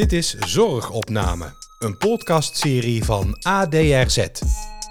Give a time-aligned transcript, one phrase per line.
[0.00, 4.16] Dit is Zorgopname, een podcastserie van ADRZ.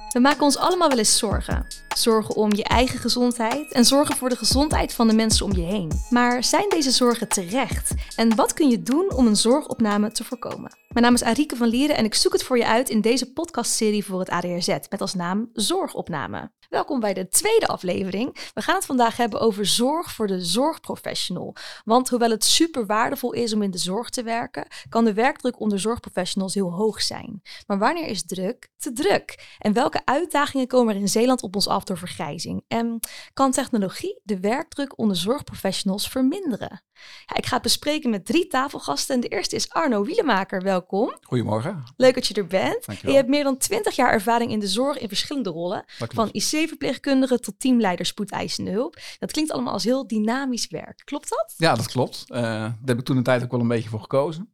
[0.10, 1.66] We maken ons allemaal wel eens zorgen.
[1.96, 5.62] Zorgen om je eigen gezondheid en zorgen voor de gezondheid van de mensen om je
[5.62, 5.92] heen.
[6.10, 7.94] Maar zijn deze zorgen terecht?
[8.16, 10.78] En wat kun je doen om een zorgopname te voorkomen?
[10.88, 13.34] Mijn naam is Arike van Lieren en ik zoek het voor je uit in deze
[13.34, 16.52] podcastserie voor het ADRZ met als naam Zorgopname.
[16.70, 18.50] Welkom bij de tweede aflevering.
[18.54, 21.56] We gaan het vandaag hebben over zorg voor de zorgprofessional.
[21.86, 25.60] Want hoewel het super waardevol is om in de zorg te werken, kan de werkdruk
[25.60, 27.42] onder zorgprofessionals heel hoog zijn.
[27.68, 29.56] Maar wanneer is druk te druk?
[29.58, 32.64] En welke uitdagingen komen er in Zeeland op ons af door vergrijzing?
[32.68, 33.00] En
[33.34, 36.84] kan technologie de werkdruk onder zorgprofessionals verminderen?
[37.26, 39.16] Ja, ik ga het bespreken met drie tafelgasten.
[39.16, 40.62] En de eerste is Arno Wielemaker.
[40.62, 41.18] Welkom.
[41.22, 41.84] Goedemorgen.
[41.98, 42.86] Leuk dat je er bent.
[42.86, 43.12] Dankjewel.
[43.12, 45.84] Je hebt meer dan 20 jaar ervaring in de zorg in verschillende rollen.
[45.88, 46.36] Van klopt.
[46.62, 48.98] IC-verpleegkundige tot teamleider spoedeisende hulp.
[49.20, 51.02] Dat klinkt allemaal als heel dynamisch werk.
[51.06, 51.54] Klopt dat?
[51.58, 52.26] Ja, dat klopt.
[52.28, 54.54] Eh, daar heb ik toen een tijd ook wel een beetje voor gekozen.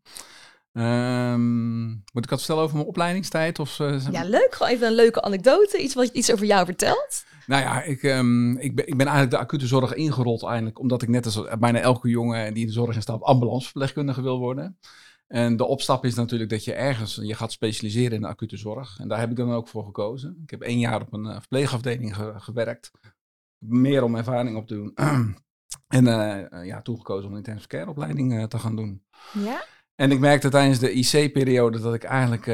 [0.73, 3.59] Ehm, moet ik wat vertellen over mijn opleidingstijd?
[3.59, 4.47] Of, eh, Ja, leuk.
[4.51, 5.77] Gewoon even een leuke anekdote.
[5.77, 7.23] Iets wat iets over jou vertelt.
[7.47, 11.01] Nou ja, ik, ehm, ik, ben, ik ben eigenlijk de acute zorg ingerold eigenlijk, omdat
[11.01, 14.77] ik net als bijna elke jongen die in de zorg instapt, ambulanceverpleegkundige wil worden.
[15.27, 18.99] En de opstap is natuurlijk dat je ergens, je gaat specialiseren in de acute zorg.
[18.99, 20.39] En daar heb ik dan ook voor gekozen.
[20.43, 22.91] Ik heb één jaar op een eh, verpleegafdeling ge- gewerkt.
[23.57, 24.93] Meer om ervaring op te doen.
[25.97, 29.03] en eh, ja, toen gekozen om een intensive care opleiding te gaan doen.
[29.33, 29.63] Ja?
[29.95, 32.45] En ik merkte tijdens de IC-periode dat ik eigenlijk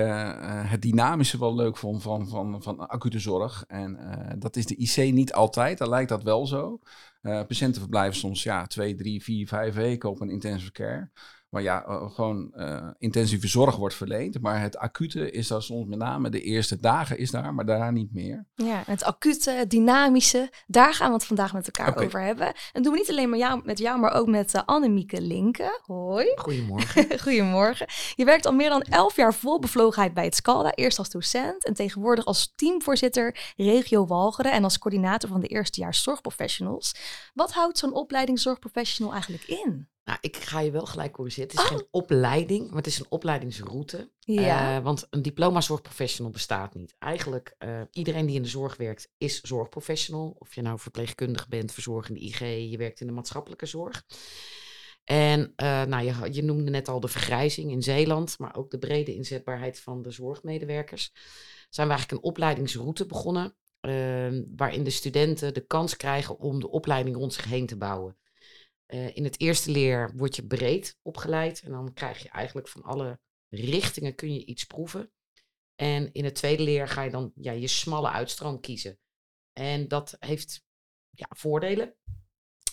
[0.67, 3.63] het dynamische wel leuk vond van, van, van acute zorg.
[3.67, 3.99] En
[4.39, 6.79] dat is de IC niet altijd, dan lijkt dat wel zo.
[7.21, 11.11] Patiënten verblijven soms ja, twee, drie, vier, vijf weken op een intensive care.
[11.51, 14.41] Waar ja, eh, gewoon eh, intensieve zorg wordt verleend.
[14.41, 17.89] Maar het acute is daar soms met name de eerste dagen is daar, maar daarna
[17.89, 18.45] niet meer.
[18.55, 22.53] Ja, het acute, het dynamische, daar gaan we het vandaag met elkaar over hebben.
[22.73, 25.79] En doen we niet alleen maar jou, met jou, maar ook met uh, Annemieke Linken.
[25.85, 26.31] Hoi.
[26.35, 27.19] Goedemorgen.
[27.23, 27.87] Goedemorgen.
[28.15, 30.71] Je werkt al meer dan elf jaar vol bevlogenheid bij het SCALDA.
[30.71, 36.03] Eerst als docent en tegenwoordig als teamvoorzitter regio Walcheren en als coördinator van de eerstejaars
[36.03, 36.95] zorgprofessionals.
[37.33, 39.89] Wat houdt zo'n opleiding zorgprofessional eigenlijk in?
[40.11, 41.49] Nou, ik ga je wel gelijk corrigeren.
[41.49, 44.11] Het is geen opleiding, maar het is een opleidingsroute.
[44.19, 44.77] Ja.
[44.77, 46.95] Eh, want een diploma zorgprofessional bestaat niet.
[46.99, 50.35] Eigenlijk, eh, iedereen die in de zorg werkt, is zorgprofessional.
[50.39, 54.05] Of je nou verpleegkundige bent, verzorgende IG, je werkt in de maatschappelijke zorg.
[55.03, 58.79] En eh, nou, je, je noemde net al de vergrijzing in Zeeland, maar ook de
[58.79, 61.11] brede inzetbaarheid van de zorgmedewerkers.
[61.69, 63.91] Zijn we eigenlijk een opleidingsroute begonnen, eh,
[64.55, 68.15] waarin de studenten de kans krijgen om de opleiding rond zich heen te bouwen.
[68.91, 72.83] Eh, in het eerste leer word je breed opgeleid en dan krijg je eigenlijk van
[72.83, 73.19] alle
[73.49, 75.11] richtingen kun je iets proeven.
[75.75, 78.99] En in het tweede leer ga je dan ja, je smalle uitstroom kiezen.
[79.53, 80.63] En dat heeft
[81.09, 81.95] ja, voordelen.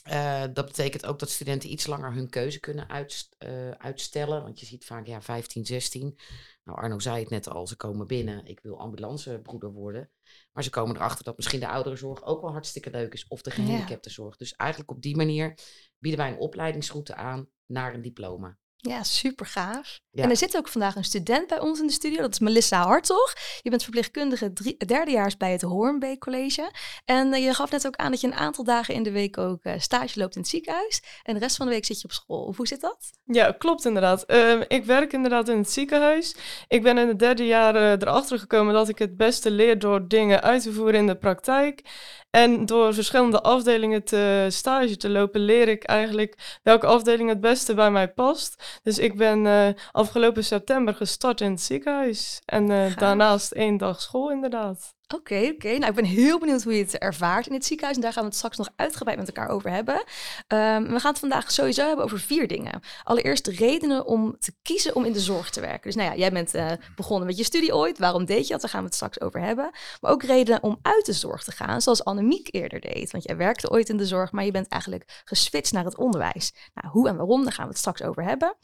[0.09, 4.43] Eh, dat betekent ook dat studenten iets langer hun keuze kunnen eh, uitstellen.
[4.43, 6.19] Want je ziet vaak ja, 15, 16.
[6.65, 8.47] Nou, Arno zei het net al, ze komen binnen.
[8.47, 10.11] Ik wil ambulancebroeder worden.
[10.53, 13.29] Maar ze komen erachter dat misschien de ouderenzorg ook wel hartstikke leuk is.
[13.29, 14.37] Of de gehandicaptenzorg.
[14.37, 15.59] Dus eigenlijk op die manier
[15.99, 18.59] bieden wij een opleidingsroute aan naar een diploma.
[18.81, 20.01] Ja, super gaaf.
[20.11, 20.23] Ja.
[20.23, 22.21] En er zit ook vandaag een student bij ons in de studio.
[22.21, 23.35] Dat is Melissa Hartog.
[23.63, 26.71] Je bent verpleegkundige drie, derdejaars bij het Hoornbeek College.
[27.05, 29.39] En eh, je gaf net ook aan dat je een aantal dagen in de week
[29.39, 31.03] ook eh, stage loopt in het ziekenhuis.
[31.23, 32.45] En de rest van de week zit je op school.
[32.45, 33.11] Of hoe zit dat?
[33.25, 34.23] Ja, klopt inderdaad.
[34.23, 36.37] Ehm, ik werk inderdaad in het ziekenhuis.
[36.69, 40.09] Ik ben in het derde jaar eh, erachter gekomen dat ik het beste leer door
[40.09, 41.83] dingen uit te voeren in de praktijk.
[42.31, 47.75] En door verschillende afdelingen te stage te lopen, leer ik eigenlijk welke afdeling het beste
[47.75, 48.81] bij mij past.
[48.83, 52.41] Dus ik ben eh, afgelopen september gestart in het ziekenhuis.
[52.45, 54.98] En eh, daarnaast één dag school inderdaad.
[55.15, 55.69] Oké, oké.
[55.69, 57.97] Nou, ik ben heel benieuwd hoe je het ervaart in het ziekenhuis.
[57.97, 60.03] En daar gaan we het straks nog uitgebreid met elkaar over hebben.
[60.47, 62.81] Ehm, we gaan het vandaag sowieso hebben over vier dingen.
[63.05, 65.83] Allereerst de redenen om te kiezen om in de zorg te werken.
[65.83, 67.99] Dus nou ja, jij bent eh, begonnen met je studie ooit.
[67.99, 68.61] Waarom deed je dat?
[68.61, 69.71] Daar gaan we het straks over hebben.
[70.01, 73.11] Maar ook redenen om uit de zorg te gaan, zoals Annemiek eerder deed.
[73.11, 76.53] Want jij werkte ooit in de zorg, maar je bent eigenlijk geswitcht naar het onderwijs.
[76.75, 78.57] Nou, hoe en waarom, daar gaan we het straks over hebben.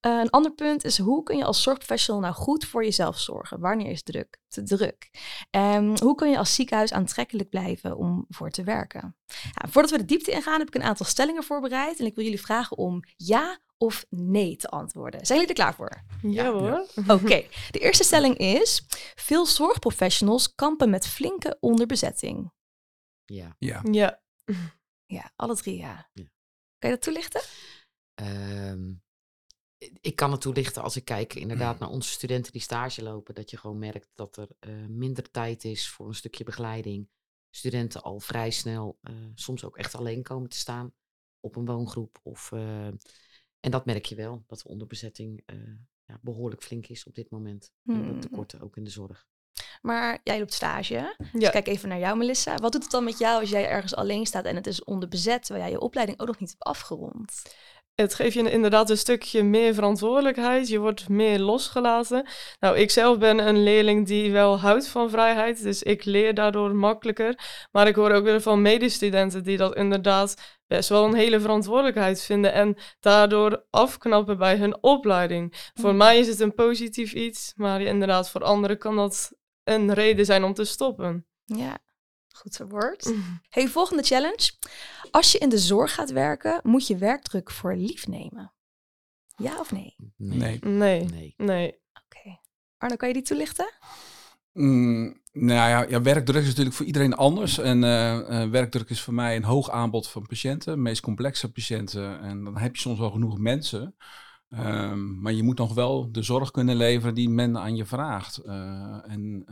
[0.00, 3.60] Eh, een ander punt is, hoe kun je als zorgprofessional nou goed voor jezelf zorgen?
[3.60, 5.10] Wanneer is druk te druk?
[5.50, 9.16] En hoe kun je als ziekenhuis aantrekkelijk blijven om voor te werken?
[9.26, 11.98] Ja, voordat we de diepte ingaan, heb ik een aantal stellingen voorbereid.
[11.98, 15.26] En ik wil jullie vragen om ja of nee te antwoorden.
[15.26, 16.02] Zijn jullie er klaar voor?
[16.22, 16.86] Ja, hoor.
[17.08, 22.52] Oké, de eerste stelling is: veel zorgprofessionals kampen met flinke onderbezetting.
[23.24, 23.56] Ja.
[23.58, 23.80] Ja.
[23.90, 24.20] Ja.
[25.06, 26.10] Ja, alle drie ja.
[26.12, 26.24] Ja.
[26.78, 27.40] Kan je dat toelichten?
[28.14, 28.92] Ehm,
[30.00, 33.50] ik kan het toelichten als ik kijk inderdaad naar onze studenten die stage lopen, dat
[33.50, 37.08] je gewoon merkt dat er eh, minder tijd is voor een stukje begeleiding.
[37.50, 40.92] Studenten al vrij snel eh, soms ook echt alleen komen te staan
[41.40, 42.20] op een woongroep.
[42.22, 42.86] Of, eh,
[43.60, 45.42] en dat merk je wel, dat de onderbezetting
[46.04, 47.72] ja, behoorlijk flink is op dit moment.
[47.82, 48.20] Hmm.
[48.20, 49.26] De tekorten ook in de zorg.
[49.82, 51.16] Maar jij loopt stage.
[51.32, 51.50] Dus Ja.
[51.50, 52.56] kijk even naar jou, Melissa.
[52.56, 55.44] Wat doet het dan met jou als jij ergens alleen staat en het is onderbezet,
[55.44, 57.42] terwijl jij je opleiding ook nog niet hebt afgerond?
[57.94, 60.68] Het geeft je inderdaad een stukje meer verantwoordelijkheid.
[60.68, 62.26] Je wordt meer losgelaten.
[62.60, 65.62] Nou, ik zelf ben een leerling die wel houdt van vrijheid.
[65.62, 67.38] Dus ik leer daardoor makkelijker.
[67.72, 72.22] Maar ik hoor ook weer van medestudenten die dat inderdaad best wel een hele verantwoordelijkheid
[72.22, 72.52] vinden.
[72.52, 75.70] En daardoor afknappen bij hun opleiding.
[75.74, 75.96] Voor Mm.
[75.96, 77.52] mij is het een positief iets.
[77.56, 79.32] Maar inderdaad, voor anderen kan dat
[79.64, 81.26] een reden zijn om te stoppen.
[81.44, 81.78] Ja,
[82.32, 83.14] goed verwoord.
[83.48, 84.52] Hey, volgende challenge.
[85.10, 88.52] Als je in de zorg gaat werken, moet je werkdruk voor lief nemen.
[89.36, 89.96] Ja of nee?
[90.16, 90.58] Nee.
[90.60, 91.34] Nee, Nee.
[91.36, 91.80] nee.
[92.04, 92.38] Oké.
[92.78, 93.70] Arno, kan je die toelichten?
[94.52, 97.58] Mm, nou ja, ja, werkdruk is natuurlijk voor iedereen anders.
[97.58, 101.52] En eh, eh, werkdruk is voor mij een hoog aanbod van patiënten, de meest complexe
[101.52, 102.20] patiënten.
[102.20, 103.96] En dan heb je soms wel genoeg mensen.
[104.48, 108.36] Ehm, maar je moet nog wel de zorg kunnen leveren die men aan je vraagt.
[108.36, 109.44] Eh, en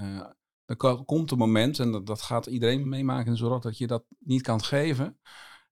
[0.76, 3.87] ko- komt een moment, en dat, dat gaat iedereen meemaken in de zorg, dat je
[3.87, 5.19] dat niet kan geven.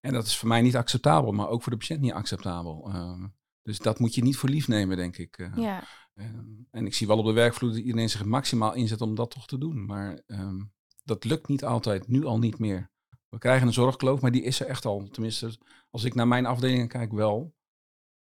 [0.01, 2.89] En dat is voor mij niet acceptabel, maar ook voor de patiënt niet acceptabel.
[2.93, 3.27] Ehm,
[3.63, 5.39] dus dat moet je niet voor lief nemen, denk ik.
[5.39, 5.53] eh.
[5.57, 5.83] Ja.
[6.15, 9.31] Ehm, en ik zie wel op de werkvloer dat iedereen zich maximaal inzet om dat
[9.31, 9.87] toch te doen.
[9.87, 10.61] Maar ehm,
[11.05, 12.91] dat lukt niet altijd, nu al niet meer.
[13.29, 15.09] We krijgen een zorgkloof, maar die is er echt al.
[15.09, 15.59] Tenminste,
[15.91, 17.55] als ik naar mijn afdelingen kijk, wel.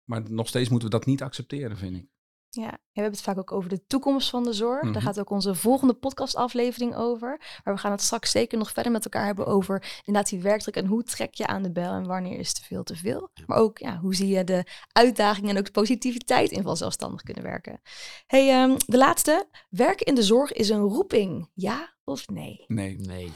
[0.03, 2.07] Maar nog steeds moeten we dat niet accepteren, vind ik.
[2.49, 4.83] Ja, en we hebben het vaak ook over de toekomst van de zorg.
[4.83, 4.91] Mhm.
[4.91, 7.41] Daar gaat ook onze volgende podcastaflevering over.
[7.63, 10.75] Maar we gaan het straks zeker nog verder met elkaar hebben over inderdaad die werkdruk
[10.75, 13.29] en hoe trek je aan de bel en wanneer is te veel te veel.
[13.45, 17.21] Maar ook ja, hoe zie je de uitdagingen en ook de positiviteit in van zelfstandig
[17.21, 17.81] kunnen werken.
[18.27, 19.47] Hey, ehm, de laatste.
[19.69, 21.50] Werken in de zorg is een roeping.
[21.53, 22.63] Ja of nee?
[22.67, 22.95] Nee.
[23.00, 23.31] Nee.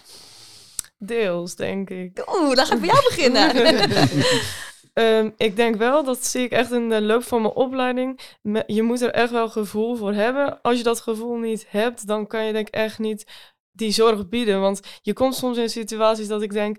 [0.98, 2.34] Deels, denk ik.
[2.36, 3.50] Oeh, dan ga ik bij jou beginnen.
[4.94, 8.20] Ehm, ik denk wel, dat zie ik echt in de loop van mijn opleiding.
[8.66, 10.62] Je moet er echt wel gevoel voor hebben.
[10.62, 13.26] Als je dat gevoel niet hebt, dan kan je denk echt niet
[13.72, 14.62] die zorg bieden.
[14.62, 16.78] Want je komt soms in situaties dat ik denk,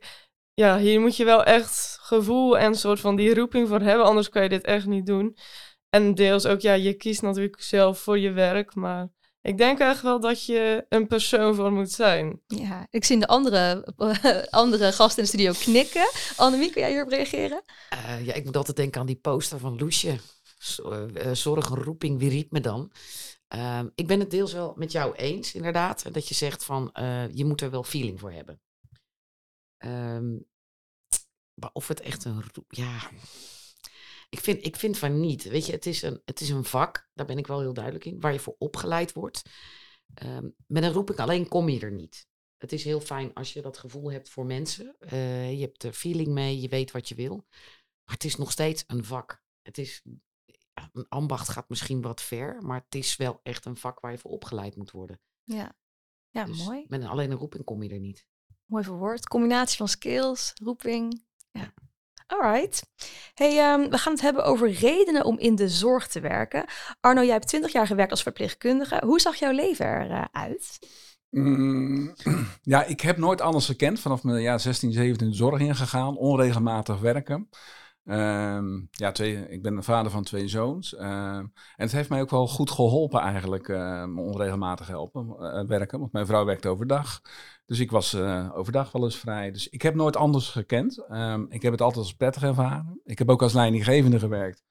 [0.55, 4.07] ja, hier moet je wel echt gevoel en soort van die roeping voor hebben.
[4.07, 5.37] Anders kan je dit echt niet doen.
[5.89, 8.75] En deels ook, ja, je kiest natuurlijk zelf voor je werk.
[8.75, 9.09] Maar
[9.43, 12.41] ik denk echt wel dat je een persoon voor moet zijn.
[12.47, 13.87] ja, ik zie de andere,
[14.51, 16.11] andere gasten in de studio knikken.
[16.37, 17.63] Annemie, kun jij hierop reageren?
[17.89, 20.19] Eh, ja, ik moet altijd denken aan die poster van Loesje.
[20.85, 22.93] Eh, eh, zorg een roeping, wie riep me dan?
[23.49, 26.15] Ehm, ik ben het deels wel met jou eens, inderdaad.
[26.15, 28.61] Dat je zegt van, eh, je moet er wel feeling voor hebben.
[29.77, 30.33] Ehm,
[31.55, 32.65] maar of het echt een roep...
[32.69, 33.11] Ja,
[34.33, 35.43] ik vind, ik vind van niet.
[35.43, 38.05] Weet je, het is, een, het is een vak, daar ben ik wel heel duidelijk
[38.05, 39.43] in, waar je voor opgeleid wordt.
[40.15, 42.27] Ehm, met een roeping alleen kom je er niet.
[42.57, 44.97] Het is heel fijn als je dat gevoel hebt voor mensen.
[44.99, 47.37] Eh, je hebt er feeling mee, je weet wat je wil.
[48.05, 49.43] Maar het is nog steeds een vak.
[49.63, 50.03] Het is,
[50.93, 54.19] een ambacht gaat misschien wat ver, maar het is wel echt een vak waar je
[54.19, 55.21] voor opgeleid moet worden.
[55.43, 55.77] Ja,
[56.31, 56.85] ja Dus mooi.
[56.89, 58.27] Met een, alleen een roeping kom je er niet.
[58.65, 59.29] Mooi verwoord.
[59.29, 61.25] Combinatie van skills, roeping.
[61.51, 61.75] Ja.
[62.27, 62.83] Alright.
[63.35, 66.65] Hey, ehm, we gaan het hebben over redenen om in de zorg te werken.
[67.01, 69.03] Arno, jij hebt 20 jaar gewerkt als verpleegkundige.
[69.05, 70.79] Hoe zag jouw leven eruit?
[71.31, 72.15] Mm,
[72.63, 74.01] ja, ik heb nooit anders gekend.
[74.01, 76.17] Vanaf mijn jaar 16, 17 de zorg ingegaan.
[76.17, 77.49] Onregelmatig werken.
[78.05, 80.95] Ehm, ja, twee, ik ben de vader van twee zoons.
[80.95, 85.99] Ehm, en het heeft mij ook wel goed geholpen eigenlijk, eh, onregelmatig helpen, eh, werken.
[85.99, 87.21] Want mijn vrouw werkt overdag.
[87.73, 89.51] Dus ik was eh, overdag wel eens vrij.
[89.51, 91.05] Dus ik heb nooit anders gekend.
[91.09, 93.01] Ehm, ik heb het altijd als prettig ervaren.
[93.05, 94.63] Ik heb ook als leidinggevende gewerkt.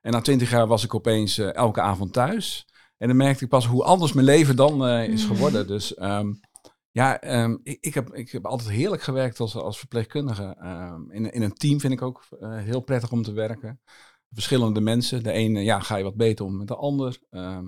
[0.00, 2.68] En na twintig jaar was ik opeens eh, elke avond thuis.
[2.96, 5.34] En dan merkte ik pas hoe anders mijn leven dan eh, is Mm.
[5.34, 5.66] geworden.
[5.66, 6.32] Dus ehm,
[6.90, 10.56] ja, ehm, ik, ik, heb, ik heb altijd heerlijk gewerkt als, als verpleegkundige.
[11.10, 13.80] In, in een team vind ik ook heel prettig om te werken.
[14.30, 15.22] Verschillende mensen.
[15.22, 17.18] De ene ja, ga je wat beter om met de ander.
[17.30, 17.66] Ehm,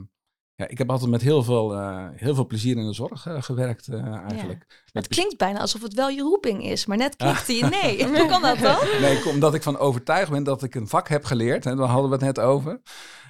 [0.56, 3.42] ja, ik heb altijd met heel veel, eh, heel veel plezier in de zorg eh,
[3.42, 4.82] gewerkt eh, eigenlijk.
[4.92, 8.04] Het klinkt bijna alsof het wel je roeping is, maar net klikte je nee.
[8.08, 8.76] Hoe kan dat dan?
[9.00, 11.64] Nee, omdat ik van overtuigd ben dat ik een vak heb geleerd.
[11.64, 12.80] Hè, daar hadden we het net over.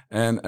[0.07, 0.39] En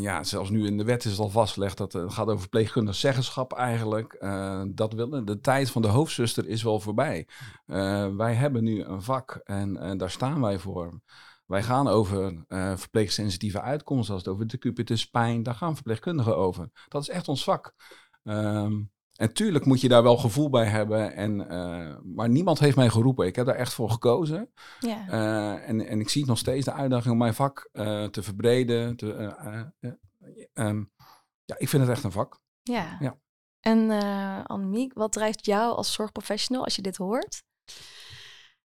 [0.00, 2.94] ja, zelfs nu in de wet is het al vastgelegd dat het gaat over verpleegkundig
[2.94, 4.24] zeggenschap eigenlijk.
[4.68, 5.24] Dat willen.
[5.24, 7.26] De tijd van de hoofdzuster is wel voorbij.
[8.16, 11.00] Wij hebben nu een vak en daar staan wij voor.
[11.52, 16.70] Wij gaan over eh, verpleegsensitieve uitkomsten, als het over decubitus, pijn, daar gaan verpleegkundigen over.
[16.88, 17.74] Dat is echt ons vak.
[18.22, 18.82] Ehm,
[19.12, 21.14] en tuurlijk moet je daar wel gevoel bij hebben.
[21.14, 23.26] En, eh, maar niemand heeft mij geroepen.
[23.26, 24.52] Ik heb daar echt voor gekozen.
[24.80, 25.08] Ja.
[25.08, 28.96] Eh, en, en ik zie nog steeds de uitdaging om mijn vak eh, te verbreden.
[28.96, 29.92] Te, eh, eh, eh,
[30.52, 30.84] ehm,
[31.44, 32.40] ja, ik vind het echt een vak.
[32.62, 32.96] ja.
[33.00, 33.18] Ja.
[33.60, 37.42] En eh Annemiek, wat drijft jou als zorgprofessional als je dit hoort?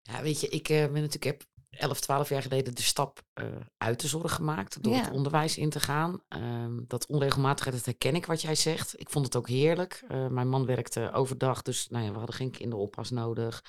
[0.01, 3.45] Ja, weet je, ik eh, ben natuurlijk heb 11, 12 jaar geleden de stap eh,
[3.77, 4.83] uit de zorg gemaakt.
[4.83, 5.01] Door Ja.
[5.01, 6.21] het onderwijs in te gaan.
[6.27, 8.99] Ehm, dat onregelmatigheid, dat herken ik wat jij zegt.
[8.99, 10.03] Ik vond het ook heerlijk.
[10.07, 13.63] Eh, mijn man werkte overdag, dus nou ja, we hadden geen kinderoppas nodig.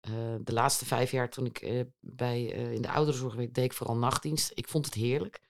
[0.00, 3.96] Eh, de laatste vijf jaar toen ik bij, in de ouderenzorg werkte, deed ik vooral
[3.96, 4.50] nachtdienst.
[4.54, 5.40] Ik vond het heerlijk.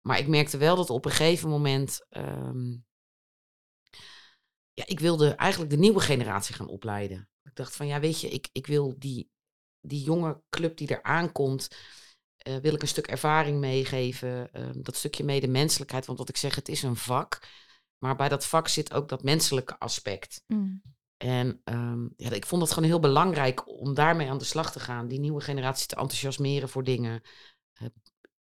[0.00, 2.06] Maar ik merkte wel dat op een gegeven moment...
[2.08, 2.70] ehm,
[4.74, 7.28] ja, ik wilde eigenlijk de nieuwe generatie gaan opleiden.
[7.42, 9.30] Ik dacht van, ja, weet je, ik, ik wil die,
[9.80, 11.68] die jonge club die er aankomt,
[12.36, 14.52] eh, wil ik een stuk ervaring meegeven.
[14.52, 17.48] ehm, dat stukje medemenselijkheid, want wat ik zeg, het is een vak.
[17.98, 20.44] Maar bij dat vak zit ook dat menselijke aspect.
[20.46, 20.82] Mm.
[21.16, 24.80] En ehm, ja, ik vond het gewoon heel belangrijk om daarmee aan de slag te
[24.80, 25.08] gaan.
[25.08, 27.22] Die nieuwe generatie te enthousiasmeren voor dingen.
[27.72, 27.88] Eh,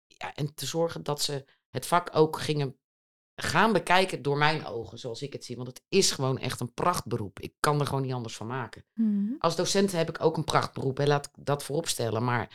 [0.06, 2.78] ja, en te zorgen dat ze het vak ook gingen
[3.42, 5.56] gaan bekijken door mijn ogen, zoals ik het zie.
[5.56, 7.40] Want het is gewoon echt een prachtberoep.
[7.40, 8.84] Ik kan er gewoon niet anders van maken.
[8.94, 9.36] Mm.
[9.38, 12.24] Als docent heb ik ook een prachtberoep, hè, laat ik dat voorop stellen.
[12.24, 12.48] Maar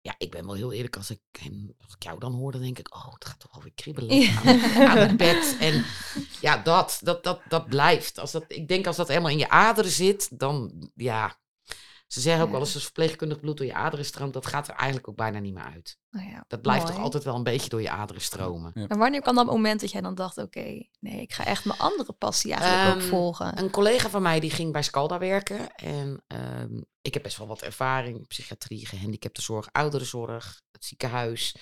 [0.00, 2.60] ja, ik ben wel heel eerlijk, als ik, hem, als ik jou dan hoor, dan
[2.60, 4.42] denk ik, oh, het gaat toch wel weer kriebelen Ja.
[4.44, 5.56] aan, aan het bed.
[5.60, 5.84] En
[6.40, 8.18] ja, dat, dat, dat, dat blijft.
[8.18, 11.38] Als dat, ik denk als dat helemaal in je aderen zit, dan ja.
[12.12, 12.54] Ze zeggen ook Ja.
[12.54, 15.38] wel eens als verpleegkundig bloed door je aderen stroomt, dat gaat er eigenlijk ook bijna
[15.38, 15.98] niet meer uit.
[16.10, 16.94] Nou ja, Dat blijft mooi.
[16.94, 18.72] toch altijd wel een beetje door je aderen stromen.
[18.72, 21.78] En wanneer kwam dat moment dat jij dan dacht, oké, nee, ik ga echt mijn
[21.78, 23.58] andere passie eigenlijk ook Ehm, volgen?
[23.58, 25.74] Een collega van mij die ging bij Scalda werken.
[25.74, 28.26] En ehm, ik heb best wel wat ervaring.
[28.26, 31.56] Psychiatrie, gehandicaptenzorg, ouderenzorg, het ziekenhuis.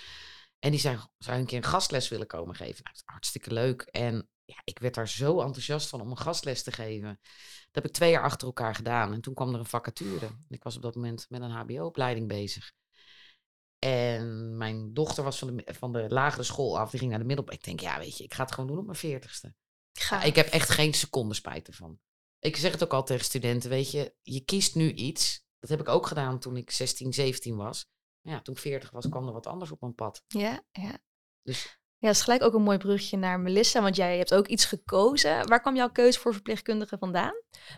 [0.58, 2.84] En die zei, zou een keer een gastles willen komen geven?
[2.84, 3.82] Nou, hartstikke leuk.
[3.82, 7.18] En ja, ik werd daar zo enthousiast van om een gastles te geven.
[7.64, 9.12] Dat heb ik twee jaar achter elkaar gedaan.
[9.12, 10.30] En toen kwam er een vacature.
[10.48, 12.72] Ik was op dat moment met een hbo-opleiding bezig.
[13.78, 16.90] En mijn dochter was van de, van de lagere school af.
[16.90, 17.56] Die ging naar de middelbare.
[17.56, 19.54] Ik denk, ja, weet je, ik ga het gewoon doen op mijn veertigste.
[19.92, 20.16] Ga.
[20.16, 22.00] Ja, ik heb echt geen seconde spijt ervan.
[22.38, 25.46] Ik zeg het ook al tegen studenten, weet je, je kiest nu iets.
[25.58, 27.86] Dat heb ik ook gedaan toen ik 16, 17 was.
[28.20, 30.24] Ja, toen ik 40 was, kwam er wat anders op mijn pad.
[30.26, 30.98] Ja, ja.
[31.42, 34.46] Dus Ja, dat is gelijk ook een mooi brugje naar Melissa, want jij hebt ook
[34.46, 35.48] iets gekozen.
[35.48, 37.32] Waar kwam jouw keuze voor verpleegkundige vandaan?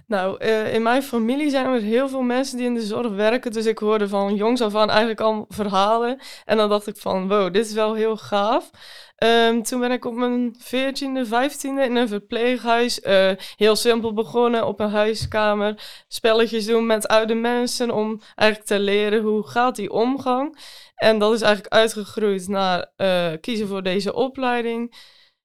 [0.06, 3.52] Nou, eh, in mijn familie zijn er heel veel mensen die in de zorg werken.
[3.52, 6.20] Dus ik hoorde van jongs af aan eigenlijk al verhalen.
[6.44, 8.70] En dan dacht ik van, wow, dit is wel heel gaaf.
[9.16, 14.66] Ehm, toen ben ik op mijn 14e, 15e in een verpleeghuis eh, heel simpel begonnen
[14.66, 16.02] op een huiskamer.
[16.08, 20.58] Spelletjes doen met oude mensen om eigenlijk te leren hoe gaat die omgang.
[21.00, 24.94] En dat is eigenlijk uitgegroeid naar eh, kiezen voor deze opleiding.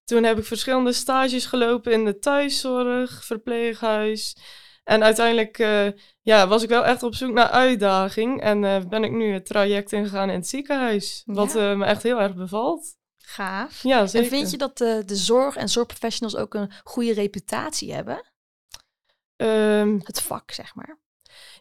[0.03, 4.37] Toen heb ik verschillende stages gelopen in de thuiszorg, verpleeghuis.
[4.83, 5.87] En uiteindelijk eh,
[6.21, 8.41] ja, was ik wel echt op zoek naar uitdaging.
[8.41, 11.21] En eh, ben ik nu het traject ingegaan in het ziekenhuis.
[11.25, 11.75] Wat Ja.
[11.75, 12.95] me echt heel erg bevalt.
[13.17, 13.83] Gaaf.
[13.83, 14.31] Ja, zeker.
[14.31, 18.31] En vind je dat de, de zorg en zorgprofessionals ook een goede reputatie hebben?
[19.35, 20.99] Ehm, Het vak, zeg maar.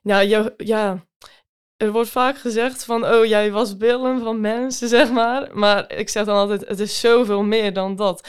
[0.02, 1.06] ja, je, ja,
[1.76, 5.49] er wordt vaak gezegd van, oh, jij was Willem van mensen, zeg maar.
[5.52, 8.28] Maar ik zeg dan altijd, het is zoveel meer dan dat.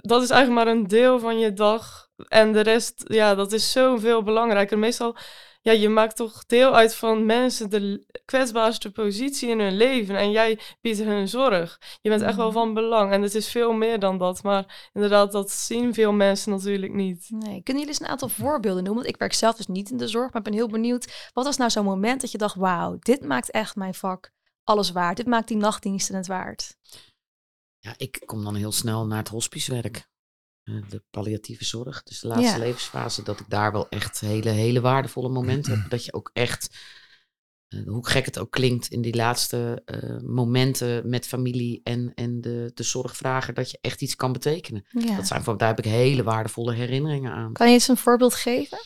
[0.00, 2.08] Dat is eigenlijk maar een deel van je dag.
[2.28, 4.78] En de rest, ja, dat is zoveel belangrijker.
[4.78, 5.16] Meestal,
[5.64, 10.16] ja, je maakt toch deel uit van mensen de kwetsbaarste positie in hun leven.
[10.16, 11.78] En jij biedt hun zorg.
[12.00, 12.54] Je bent echt wel Mhm.
[12.54, 13.12] van belang.
[13.12, 14.42] En het is veel meer dan dat.
[14.42, 17.26] Maar inderdaad, dat zien veel mensen natuurlijk niet.
[17.28, 17.40] Nee.
[17.62, 19.02] Kunnen jullie eens een aantal voorbeelden noemen?
[19.02, 21.30] Want ik werk zelf dus niet in de zorg, maar ik ben heel benieuwd.
[21.32, 24.30] Wat was nou zo'n moment dat je dacht, wauw, dit maakt echt mijn vak
[24.64, 25.16] alles waard.
[25.16, 26.76] Dit maakt die nachtdiensten het waard.
[27.78, 30.08] ja, ik kom dan heel snel naar het hospicewerk.
[30.64, 32.64] Eh, de palliatieve zorg, dus de laatste Ja.
[32.64, 35.90] levensfase, dat ik daar wel echt hele, hele waardevolle momenten heb.
[35.90, 36.76] Dat je ook echt,
[37.68, 42.40] eh, hoe gek het ook klinkt, in die laatste eh, momenten met familie en, en
[42.40, 44.84] de, de zorgvrager, dat je echt iets kan betekenen.
[44.88, 45.16] Ja.
[45.16, 47.52] Dat zijn, daar heb ik hele waardevolle herinneringen aan.
[47.52, 48.78] Kan je eens een voorbeeld geven?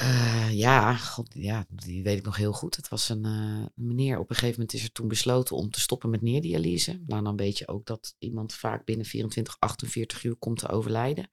[0.00, 2.76] Eh, ja, god, ja, die weet ik nog heel goed.
[2.76, 5.80] Het was een eh, meneer, op een gegeven moment is er toen besloten om te
[5.80, 7.02] stoppen met neerdialyse.
[7.06, 11.30] Maar dan weet je ook dat iemand vaak binnen 24, 48 uur komt te overlijden.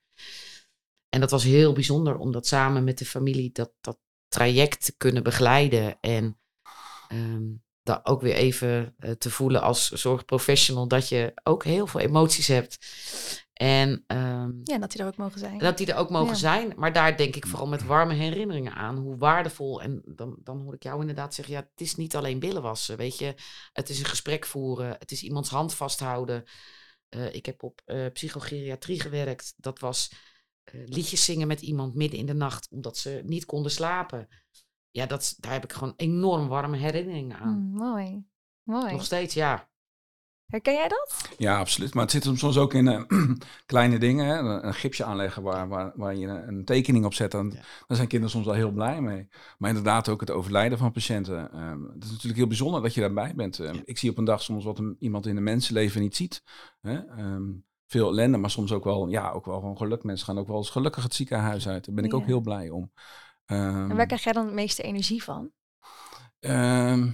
[1.10, 4.98] En dat was heel bijzonder om dat samen met de familie dat, dat traject te
[4.98, 5.98] kunnen begeleiden.
[6.00, 6.40] En
[7.08, 7.54] ehm
[7.88, 12.48] dat ook weer even eh, te voelen als zorgprofessional dat je ook heel veel emoties
[12.48, 12.78] hebt.
[13.54, 15.58] En ehm, Ja, dat die er ook mogen zijn.
[15.58, 16.36] dat die er ook mogen Ja.
[16.40, 16.74] zijn.
[16.76, 18.98] Maar daar denk ik vooral met warme herinneringen aan.
[18.98, 19.82] Hoe waardevol.
[19.82, 22.98] En dan, dan hoor ik jou inderdaad zeggen: ja, het is niet alleen billen wassen.
[22.98, 23.34] Weet je,
[23.74, 24.96] het is een gesprek voeren.
[25.00, 26.44] Het is iemands hand vasthouden.
[27.10, 29.54] Eh, ik heb op eh psychogeriatrie gewerkt.
[29.58, 30.12] Dat was
[30.86, 32.68] liedjes zingen met iemand midden in de nacht.
[32.72, 34.28] omdat ze niet konden slapen.
[34.98, 37.60] Ja, dat, daar heb ik gewoon enorm warme herinneringen aan.
[37.60, 38.26] Mm, mooi.
[38.64, 38.92] Mooi.
[38.92, 39.70] Nog steeds, ja.
[40.46, 41.30] Herken jij dat?
[41.38, 41.94] Ja, absoluut.
[41.94, 43.02] Maar het zit hem soms ook in eh,
[43.66, 44.26] kleine dingen.
[44.26, 44.38] Hè?
[44.38, 47.32] Een, een gipsje aanleggen waar, waar, waar je een, een tekening op zet.
[47.32, 47.62] Dan, Ja.
[47.88, 49.28] Daar zijn kinderen soms wel heel blij mee.
[49.58, 51.52] Maar inderdaad ook het overlijden van patiënten.
[51.52, 53.60] Ehm, het is natuurlijk heel bijzonder dat je daarbij bent.
[53.60, 53.82] Ehm, Ja.
[53.86, 56.44] Ik zie op een dag soms wat een, iemand in een mensenleven niet ziet.
[56.82, 57.06] Hè?
[57.06, 57.44] Ehm,
[57.88, 60.04] veel ellende, maar soms ook wel, ja, ook wel gewoon geluk.
[60.04, 61.86] Mensen gaan ook wel eens gelukkig het ziekenhuis uit.
[61.86, 62.92] Daar ben ik ook heel blij om.
[63.48, 65.52] Ehm, En waar krijg jij dan het meeste energie van?
[66.40, 67.10] Ehm,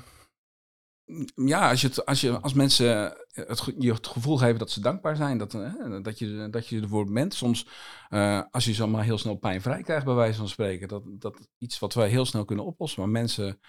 [1.36, 4.72] ja, als, je het, als, je, als mensen het, ge- je het gevoel geven dat
[4.72, 7.34] ze dankbaar zijn, dat, eh, dat, je, dat je ervoor bent.
[7.34, 7.68] Soms,
[8.10, 11.80] eh, als je zomaar heel snel pijnvrij krijgt, bij wijze van spreken, dat, dat iets
[11.80, 13.02] wat wij heel snel kunnen oplossen.
[13.02, 13.60] Maar mensen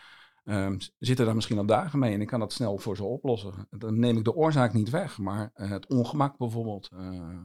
[0.44, 3.66] ehm, zitten daar misschien al dagen mee en ik kan dat snel voor ze oplossen.
[3.70, 6.88] Dan neem ik de oorzaak niet weg, maar eh, het ongemak bijvoorbeeld.
[6.96, 7.38] eh,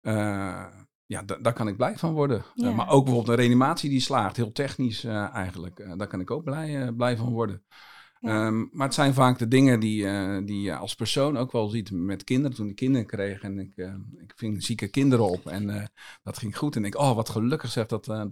[0.00, 0.66] eh,
[1.08, 2.44] ja, da- daar kan ik blij van worden.
[2.54, 5.78] Eh, maar ook bijvoorbeeld een reanimatie die slaagt, heel technisch eh, eigenlijk.
[5.78, 7.62] Eh, daar kan ik ook blij, blij van worden.
[8.20, 8.46] Ja.
[8.46, 11.68] Ehm, maar het zijn vaak de dingen die, eh, die je als persoon ook wel
[11.68, 12.56] ziet met kinderen.
[12.56, 15.84] Toen ik kinderen kreeg en ik, eh, ik ving zieke kinderen op en eh,
[16.22, 16.76] dat ging goed.
[16.76, 18.08] En ik, oh wat gelukkig zeg dat.
[18.08, 18.22] eh?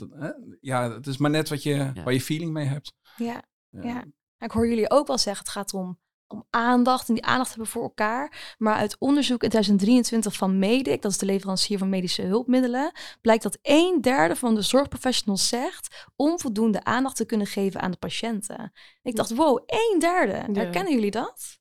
[0.60, 2.92] Ja, het is maar net wat je, waar je feeling mee hebt.
[3.16, 3.82] Ja, Ja.
[3.82, 4.04] ja.
[4.38, 7.66] Ik hoor jullie ook wel zeggen, het gaat om, om aandacht en die aandacht hebben
[7.66, 8.54] voor elkaar.
[8.58, 13.42] Maar uit onderzoek in 2023 van Medic, dat is de leverancier van medische hulpmiddelen, blijkt
[13.42, 18.72] dat een derde van de zorgprofessionals zegt onvoldoende aandacht te kunnen geven aan de patiënten.
[19.02, 20.60] Ik dacht, wow, een derde.
[20.60, 21.58] Herkennen jullie dat?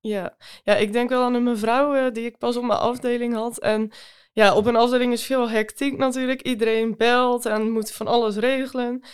[0.00, 0.36] Ja.
[0.62, 3.58] ja, ik denk wel aan een mevrouw eh, die ik pas op mijn afdeling had.
[3.58, 3.90] En
[4.32, 6.42] ja, op een afdeling is veel hectiek natuurlijk.
[6.42, 9.04] Iedereen belt en moet van alles regelen.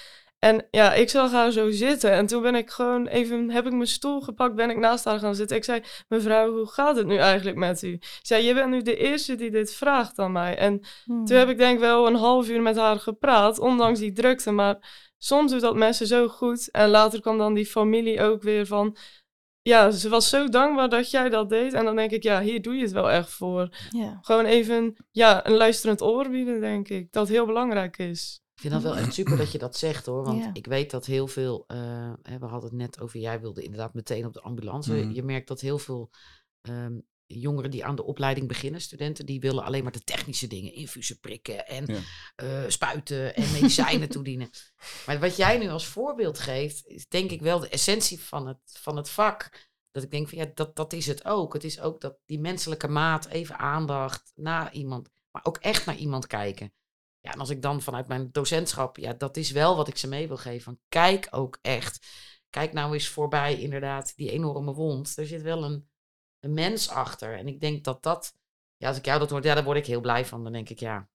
[0.45, 2.11] En ja, ik zag haar zo zitten.
[2.11, 5.19] En toen ben ik gewoon even, heb ik mijn stoel gepakt, ben ik naast haar
[5.19, 5.57] gaan zitten.
[5.57, 7.93] Ik zei, mevrouw, hoe gaat het nu eigenlijk met u?
[7.93, 10.57] Ik zei, je bent nu de eerste die dit vraagt aan mij.
[10.57, 11.25] En Hmm.
[11.25, 14.51] toen heb ik denk wel een half uur met haar gepraat, ondanks die drukte.
[14.51, 16.71] Maar soms doet dat mensen zo goed.
[16.71, 18.97] En later kwam dan die familie ook weer van...
[19.61, 21.73] Ja, ze was zo dankbaar dat jij dat deed.
[21.73, 23.69] En dan denk ik, ja, hier doe je het wel echt voor.
[23.91, 24.19] Ja.
[24.21, 27.13] Gewoon even ja, een luisterend oor bieden, denk ik.
[27.13, 28.42] Dat heel belangrijk is.
[28.62, 30.25] Ik vind dat wel echt super dat je dat zegt hoor.
[30.25, 30.50] Want Ja.
[30.52, 31.64] ik weet dat heel veel.
[31.66, 33.21] eh, hè, we hadden het net over.
[33.21, 34.92] Jij wilde inderdaad meteen op de ambulance.
[34.92, 35.11] Mhm.
[35.11, 36.11] Je merkt dat heel veel
[36.61, 40.73] ehm, jongeren die aan de opleiding beginnen, studenten, die willen alleen maar de technische dingen.
[40.75, 42.00] Infusen prikken en Ja.
[42.34, 44.50] eh, spuiten en medicijnen toedienen.
[45.06, 48.58] Maar wat jij nu als voorbeeld geeft, is denk ik wel de essentie van het,
[48.65, 49.69] van het vak.
[49.91, 51.52] Dat ik denk van ja, dat, dat is het ook.
[51.52, 55.97] Het is ook dat die menselijke maat, even aandacht naar iemand, maar ook echt naar
[55.97, 56.73] iemand kijken.
[57.23, 60.08] Ja, en als ik dan vanuit mijn docentschap, ja, dat is wel wat ik ze
[60.08, 60.63] mee wil geven.
[60.63, 62.06] Van kijk ook echt.
[62.50, 65.17] Kijk nou eens voorbij, inderdaad, die enorme wond.
[65.17, 65.89] Er zit wel een,
[66.41, 67.39] een mens achter.
[67.39, 68.35] En ik denk dat dat,
[68.76, 70.43] ja, als ik jou dat hoor, ja, daar word ik heel blij van.
[70.43, 71.08] Dan denk ik, ja,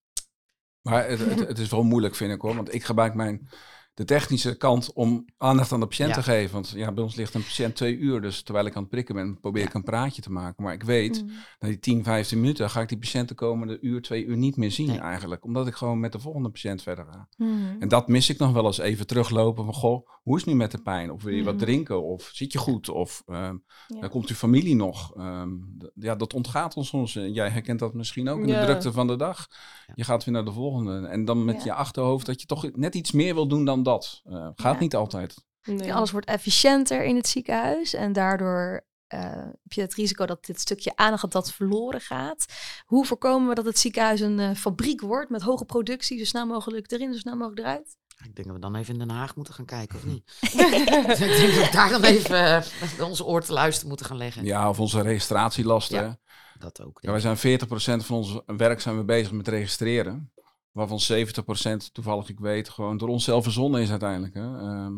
[0.81, 2.55] Maar het, het, het is wel moeilijk, vind ik hoor.
[2.55, 3.49] Want ik gebruik mijn,
[3.97, 6.15] de technische kant om aandacht aan de patiënt Ja.
[6.15, 6.53] te geven.
[6.53, 8.21] Want ja, bij ons ligt een patiënt twee uur.
[8.21, 10.63] Dus terwijl ik aan het prikken ben, probeer ik een praatje te maken.
[10.63, 11.25] Maar ik weet,
[11.59, 14.57] na die 10, 15 minuten ga ik die patiënt de komende uur, twee uur niet
[14.57, 14.99] meer zien Nee.
[14.99, 15.43] eigenlijk.
[15.45, 17.27] Omdat ik gewoon met de volgende patiënt verder ga.
[17.35, 17.75] Hmm.
[17.79, 20.57] En dat mis ik nog wel eens even teruglopen van, goh, hoe is het nu
[20.57, 21.11] met de pijn?
[21.11, 21.63] Of wil je wat Mhm.
[21.63, 22.03] drinken?
[22.03, 22.89] Of zit je goed?
[22.89, 23.55] Of ehm,
[23.87, 23.99] Ja.
[23.99, 25.15] dan komt uw familie nog?
[25.15, 25.49] Ehm,
[25.93, 27.15] ja, dat ontgaat ons soms.
[27.15, 29.47] En Jij herkent dat misschien ook in de drukte van de dag.
[29.95, 31.07] Je gaat weer naar de volgende.
[31.07, 31.63] En dan met Ja.
[31.63, 34.21] je achterhoofd dat je toch net iets meer wil doen dan dat.
[34.25, 34.79] Eh, gaat Ja.
[34.79, 35.35] niet altijd.
[35.63, 35.93] Nee.
[35.93, 39.19] Alles wordt efficiënter in het ziekenhuis en daardoor eh,
[39.63, 42.45] heb je het risico dat dit stukje aandacht dat verloren gaat.
[42.85, 46.45] Hoe voorkomen we dat het ziekenhuis een eh, fabriek wordt met hoge productie, zo snel
[46.45, 47.97] mogelijk erin, zo snel mogelijk eruit?
[48.25, 50.23] ik denk dat we dan even in Den Haag moeten gaan kijken, of niet?
[50.41, 50.53] Dus
[51.27, 52.63] ik denk dat we daar dan even
[53.05, 54.45] onze oor te luisteren moeten gaan leggen.
[54.45, 56.03] Ja, of onze registratielasten.
[56.03, 56.17] Ja.
[56.59, 56.97] Dat ook.
[57.01, 60.31] Ja, wij zijn 40% van ons werk zijn we bezig met registreren.
[60.77, 64.33] Waarvan 70% toevallig ik weet gewoon door onszelf verzonnen is uiteindelijk.
[64.33, 64.57] Hè?
[64.57, 64.93] Ehm,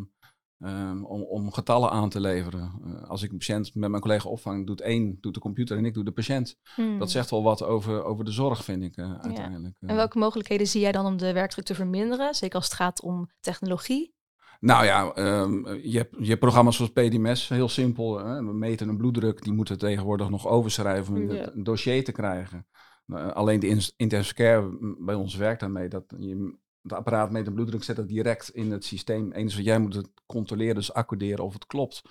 [0.59, 2.71] ehm, om, om getallen aan te leveren.
[2.85, 5.85] Eh, als ik een patiënt met mijn collega opvang, doet één doet de computer en
[5.85, 6.55] ik doe de patiënt.
[6.75, 6.99] Hmm.
[6.99, 9.75] Dat zegt wel wat over, over de zorg, vind ik eh, uiteindelijk.
[9.79, 12.33] En welke mogelijkheden zie jij dan om de werkdruk te verminderen?
[12.35, 14.13] Zeker als het gaat om technologie.
[14.59, 18.17] Nou ja, ehm, je, hebt, je hebt programma's zoals PDMS, heel simpel.
[18.25, 18.35] Hè?
[18.45, 21.35] We meten een bloeddruk, die moeten tegenwoordig nog overschrijven om Ja.
[21.37, 22.67] het- een dossier te krijgen.
[23.09, 27.53] Nou, alleen de intensive care bij ons werkt daarmee dat je het apparaat meet de
[27.53, 29.31] bloeddruk, zet het direct in het systeem.
[29.31, 32.01] Eens wat jij moet het controleren, dus accorderen of het klopt.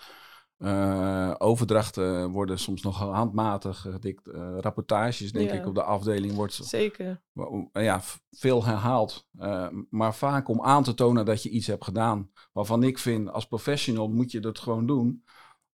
[0.59, 4.29] Eh, overdrachten worden soms nog handmatig gedikt.
[4.29, 5.55] Eh, rapportages, denk Ja.
[5.55, 7.23] ik, op de afdeling wordt Zeker.
[7.73, 9.29] ja, veel herhaald.
[9.39, 12.31] Eh, maar vaak om aan te tonen dat je iets hebt gedaan.
[12.53, 15.25] Waarvan ik vind, als professional moet je dat gewoon doen.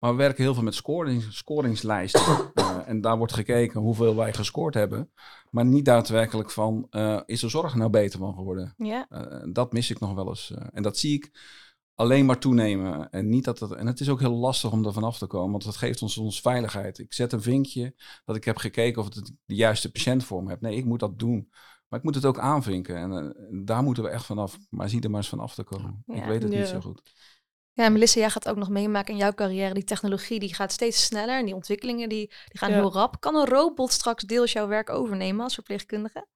[0.04, 2.22] Maar we werken heel veel met scoring, scoringslijsten.
[2.54, 5.12] Eh, en daar wordt gekeken hoeveel wij gescoord hebben.
[5.50, 8.74] Maar niet daadwerkelijk van, eh, is de zorg nou beter van geworden?
[8.76, 9.06] Ja.
[9.08, 10.52] Eh, dat mis ik nog wel eens.
[10.72, 11.30] en dat zie ik
[11.94, 13.10] alleen maar toenemen.
[13.10, 15.50] En, niet dat het, en het is ook heel lastig om er vanaf te komen,
[15.50, 16.98] want dat geeft ons ons veiligheid.
[16.98, 20.50] Ik zet een vinkje dat ik heb gekeken of het de juiste patiënt voor me
[20.50, 20.60] heb.
[20.60, 21.48] Nee, ik moet dat doen.
[21.88, 22.96] Maar ik moet het ook aanvinken.
[22.96, 24.58] En daar moeten we echt vanaf.
[24.70, 26.02] Maar zie er maar eens vanaf te komen.
[26.06, 26.14] Ja.
[26.14, 26.58] Ik weet het Ja.
[26.58, 27.02] niet zo goed.
[27.74, 29.74] Ja, Melissa, jij gaat ook nog meemaken in jouw carrière.
[29.74, 32.76] Die technologie die gaat steeds sneller en die ontwikkelingen die, die gaan Ja.
[32.76, 33.20] heel rap.
[33.20, 36.26] Kan een robot straks deels jouw werk overnemen als verpleegkundige?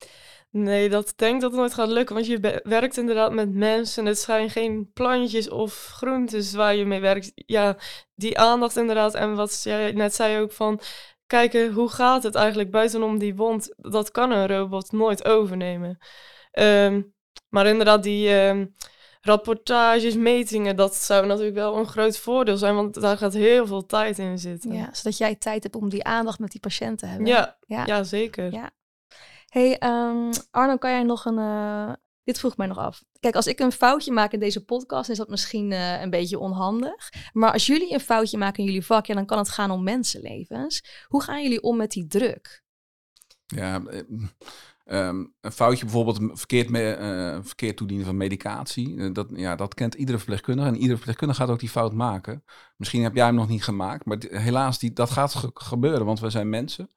[0.50, 2.14] Nee, dat denk ik dat het nooit gaat lukken.
[2.14, 4.06] Want je werkt inderdaad met mensen.
[4.06, 7.32] Het zijn geen plantjes of groentes waar je mee werkt.
[7.34, 7.76] Ja,
[8.14, 9.14] die aandacht inderdaad.
[9.14, 10.80] En wat jij net zei ook van...
[11.26, 13.74] Kijken, hoe gaat het eigenlijk buitenom die wond?
[13.76, 15.98] Dat kan een robot nooit overnemen.
[16.50, 17.02] Ehm,
[17.48, 18.66] maar inderdaad, die ehm,
[19.20, 20.76] rapportages, metingen...
[20.76, 22.74] dat zou natuurlijk wel een groot voordeel zijn.
[22.74, 24.72] Want daar gaat heel veel tijd in zitten.
[24.72, 27.26] Ja, zodat jij tijd hebt om die aandacht met die patiënt te hebben.
[27.26, 27.86] ja, Ja.
[27.86, 28.52] ja, zeker.
[28.52, 28.70] Ja.
[29.48, 31.38] Hey, ehm, Arno, kan jij nog een.
[31.38, 31.92] eh,
[32.24, 33.04] dit vroeg mij nog af.
[33.20, 36.38] Kijk, als ik een foutje maak in deze podcast, is dat misschien eh, een beetje
[36.38, 37.08] onhandig.
[37.32, 39.82] Maar als jullie een foutje maken in jullie vak, ja, dan kan het gaan om
[39.82, 41.04] mensenlevens.
[41.06, 42.62] Hoe gaan jullie om met die druk?
[43.46, 43.82] Ja,
[44.88, 48.96] eh, ehm, een foutje bijvoorbeeld verkeerd, eh, verkeerd toedienen van medicatie.
[48.98, 50.68] eh, dat, ja, dat kent iedere verpleegkundige.
[50.68, 52.44] En iedere verpleegkundige gaat ook die fout maken.
[52.76, 54.04] Misschien heb jij hem nog niet gemaakt.
[54.04, 56.06] Maar helaas, die, dat gaat ge- gebeuren.
[56.06, 56.90] Want we zijn mensen.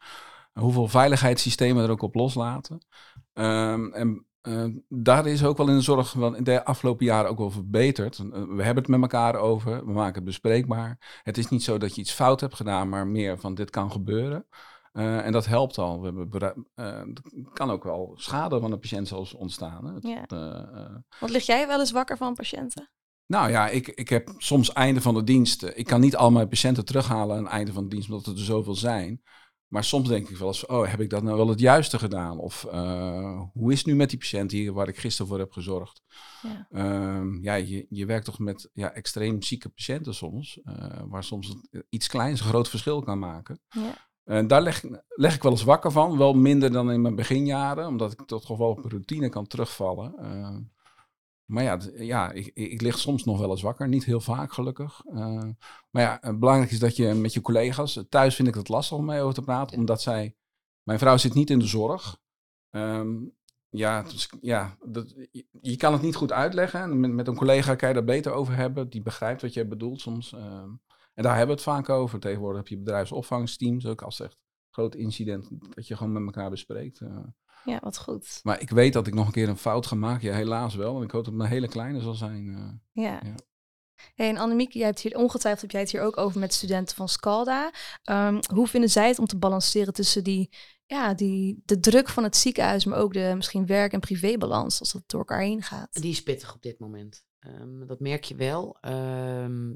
[0.53, 2.85] Hoeveel veiligheidssystemen er ook op loslaten.
[3.33, 7.37] Ehm, en eh, daar is ook wel in de zorg in de afgelopen jaren ook
[7.37, 8.17] wel verbeterd.
[8.29, 9.85] We hebben het met elkaar over.
[9.85, 11.19] We maken het bespreekbaar.
[11.23, 12.89] Het is niet zo dat je iets fout hebt gedaan.
[12.89, 14.45] Maar meer van dit kan gebeuren.
[14.91, 16.01] Eh, en dat helpt al.
[16.01, 17.01] We hebben eh,
[17.53, 19.85] kan ook wel schade van een patiënt zelfs ontstaan.
[19.85, 20.09] Hè.
[20.09, 20.25] Ja.
[20.25, 22.89] eh, Want lig jij wel eens wakker van patiënten?
[23.25, 25.63] nou ja, ik, ik heb soms einde van de dienst.
[25.63, 28.39] Ik kan niet al mijn patiënten terughalen aan het einde van de dienst, omdat er
[28.39, 29.21] zoveel zijn.
[29.67, 32.39] Maar soms denk ik wel eens, oh, heb ik dat nou wel het juiste gedaan?
[32.39, 32.61] Of
[33.53, 36.01] hoe is het nu met die patiënt hier waar ik gisteren voor heb gezorgd?
[36.41, 36.67] Ja.
[36.69, 40.59] Ehm, ja, je, je werkt toch met ja, extreem zieke patiënten soms,
[41.07, 41.55] waar soms
[41.89, 43.59] iets kleins een groot verschil kan maken.
[43.69, 44.09] Ja.
[44.23, 46.17] En daar leg, ik- leg ik wel eens wakker van.
[46.17, 50.13] Wel minder dan in mijn beginjaren, omdat ik toch wel op routine kan terugvallen.
[50.17, 50.57] Eh,
[51.45, 53.87] maar ja, ja ik, ik lig soms nog wel eens wakker.
[53.87, 55.01] Niet heel vaak, gelukkig.
[55.05, 55.43] Eh,
[55.89, 58.03] maar ja, eh, belangrijk is dat je met je collega's...
[58.09, 60.35] Thuis vind ik het lastig om mee over te praten, omdat zij...
[60.83, 62.19] Mijn vrouw zit niet in de zorg.
[62.69, 63.15] Ehm,
[63.69, 66.81] ja, dus, ja dat, je, je kan het niet goed uitleggen.
[66.81, 68.89] En Met, met een collega kan je daar beter over hebben.
[68.89, 70.33] Die begrijpt wat je bedoelt soms.
[70.33, 70.69] Ehm,
[71.13, 72.19] en daar hebben we het vaak over.
[72.19, 74.37] Tegenwoordig heb je bedrijfsopvangsteams ook als echt
[74.69, 75.47] groot incident.
[75.75, 76.99] Dat je gewoon met elkaar bespreekt.
[77.01, 77.17] eh.
[77.65, 78.39] ja, wat goed.
[78.43, 80.27] Maar ik weet dat ik nog een keer een fout ga maken.
[80.29, 80.97] Ja, helaas wel.
[80.97, 82.49] En ik hoop dat het een hele kleine zal zijn.
[82.93, 83.03] eh.
[83.03, 83.19] Ja.
[83.23, 83.35] Ja.
[84.15, 86.95] Hey, en Annemiek, jij hebt hier ongetwijfeld heb jij het hier ook over met studenten
[86.95, 87.71] van Scalda.
[88.03, 90.49] Ehm, hoe vinden zij het om te balanceren tussen die,
[90.85, 94.91] ja, die, de druk van het ziekenhuis, maar ook de misschien werk- en privébalans, als
[94.91, 96.01] dat door elkaar heen gaat?
[96.01, 97.23] Die is pittig op dit moment.
[97.39, 98.77] Ehm, dat merk je wel.
[98.79, 99.73] Ehm,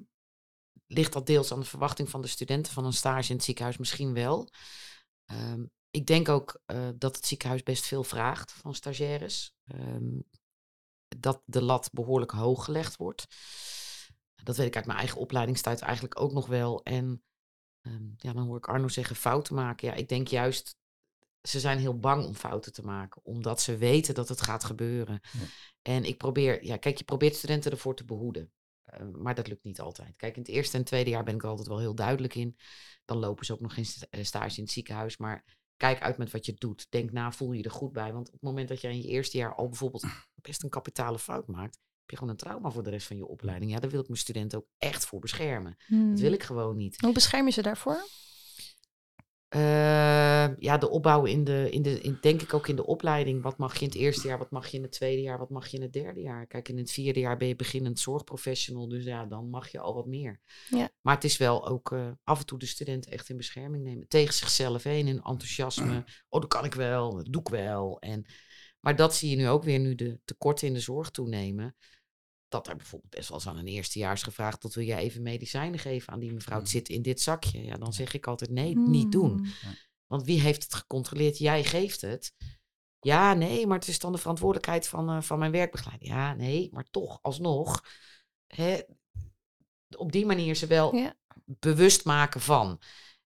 [0.87, 3.77] ligt dat deels aan de verwachting van de studenten van een stage in het ziekenhuis?
[3.77, 4.49] Misschien wel.
[5.25, 9.53] Ehm, ik denk ook eh, dat het ziekenhuis best veel vraagt van stagiaires.
[9.65, 10.19] Ehm,
[11.07, 13.27] dat de lat behoorlijk hoog gelegd wordt.
[14.43, 16.83] Dat weet ik uit mijn eigen opleidingstijd eigenlijk ook nog wel.
[16.83, 17.23] En
[17.81, 19.87] ehm, ja, dan hoor ik Arno zeggen fouten maken.
[19.87, 20.77] Ja, ik denk juist,
[21.41, 23.23] ze zijn heel bang om fouten te maken.
[23.23, 25.21] Omdat ze weten dat het gaat gebeuren.
[25.81, 28.51] En ik probeer, ja, kijk, je probeert studenten ervoor te behoeden.
[28.85, 30.15] Eh, maar dat lukt niet altijd.
[30.15, 32.57] Kijk, in het eerste en tweede jaar ben ik er altijd wel heel duidelijk in.
[33.05, 35.17] Dan lopen ze ook nog geen eh, stage in het ziekenhuis.
[35.17, 35.45] Maar
[35.77, 36.87] kijk uit met wat je doet.
[36.89, 38.13] Denk na, voel je er goed bij.
[38.13, 40.05] Want op het moment dat je in je eerste jaar al bijvoorbeeld
[40.41, 43.27] best een kapitale fout maakt, heb je gewoon een trauma voor de rest van je
[43.27, 43.71] opleiding.
[43.71, 45.75] Ja, daar wil ik mijn studenten ook echt voor beschermen.
[45.85, 46.09] Hmm.
[46.09, 47.01] Dat wil ik gewoon niet.
[47.01, 48.07] Hoe bescherm je ze daarvoor?
[49.55, 53.41] Eh, ja, de opbouw in de, in de in, denk ik ook in de opleiding.
[53.41, 55.49] Wat mag je in het eerste jaar, wat mag je in het tweede jaar, wat
[55.49, 56.47] mag je in het derde jaar?
[56.47, 59.93] Kijk, in het vierde jaar ben je beginnend zorgprofessional, dus ja, dan mag je al
[59.93, 60.39] wat meer.
[60.69, 60.89] Ja.
[61.01, 64.07] Maar het is wel ook eh, af en toe de studenten echt in bescherming nemen.
[64.07, 66.03] Tegen zichzelf heen, in enthousiasme.
[66.29, 67.99] Oh, dat kan ik wel, dat doe ik wel.
[67.99, 68.25] En,
[68.79, 71.75] maar dat zie je nu ook weer, nu de tekorten in de zorg toenemen.
[72.55, 74.61] Dat er bijvoorbeeld best wel eens aan een eerstejaars gevraagd...
[74.61, 76.59] tot wil jij even medicijnen geven aan die mevrouw?
[76.59, 77.63] Het zit in dit zakje.
[77.63, 79.45] Ja, dan zeg ik altijd nee, niet doen.
[80.07, 81.37] Want wie heeft het gecontroleerd?
[81.37, 82.33] Jij geeft het.
[82.99, 86.07] Ja, nee, maar het is dan de verantwoordelijkheid van, eh, van mijn werkbegeleider.
[86.07, 87.83] Ja, nee, maar toch, alsnog.
[88.47, 88.79] Hè,
[89.97, 91.15] op die manier ze wel Ja.
[91.45, 92.81] bewust maken van.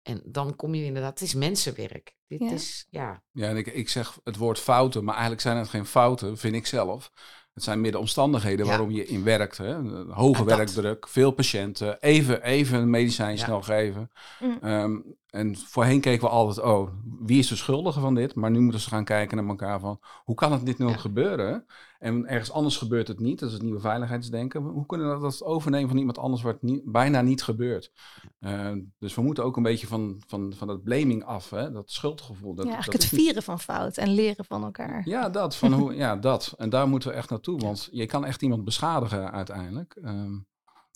[0.03, 2.17] En dan kom je inderdaad, het is mensenwerk.
[2.27, 2.51] Dit Ja.
[2.51, 5.87] is, ja, Ja, en ik, ik zeg het woord fouten, maar eigenlijk zijn het geen
[5.87, 7.11] fouten, vind ik zelf.
[7.57, 8.71] Het zijn meer de omstandigheden Ja.
[8.71, 9.59] waarom je in werkt.
[9.59, 9.75] Hè?
[10.11, 10.57] Hoge dat.
[10.57, 13.45] werkdruk, veel patiënten, even, even een medicijn Ja.
[13.45, 14.11] snel geven.
[14.41, 14.59] Mm.
[14.63, 14.97] Ehm,
[15.31, 16.91] en voorheen keken we altijd, oh,
[17.21, 18.35] wie is de schuldige van dit?
[18.35, 20.97] Maar nu moeten ze gaan kijken naar elkaar van, hoe kan het dit nu Ja.
[20.97, 21.67] gebeuren?
[22.07, 24.63] En ergens anders gebeurt het niet, dat is het nieuwe veiligheidsdenken.
[24.63, 27.93] Hoe kunnen we dat overnemen van iemand anders waar het niet, bijna niet gebeurt?
[28.39, 31.73] Eh, dus we moeten ook een beetje van, van, van dat blaming af, hè?
[31.73, 32.55] dat schuldgevoel.
[32.55, 35.03] Dat, ja, eigenlijk het niet- vieren van fout en leren van elkaar.
[35.09, 35.57] ja, dat.
[35.57, 36.55] Van hoe, ja, dat.
[36.57, 37.61] En daar moeten we echt naartoe.
[37.61, 39.99] Want je kan echt iemand beschadigen uiteindelijk.
[40.03, 40.35] Ehm,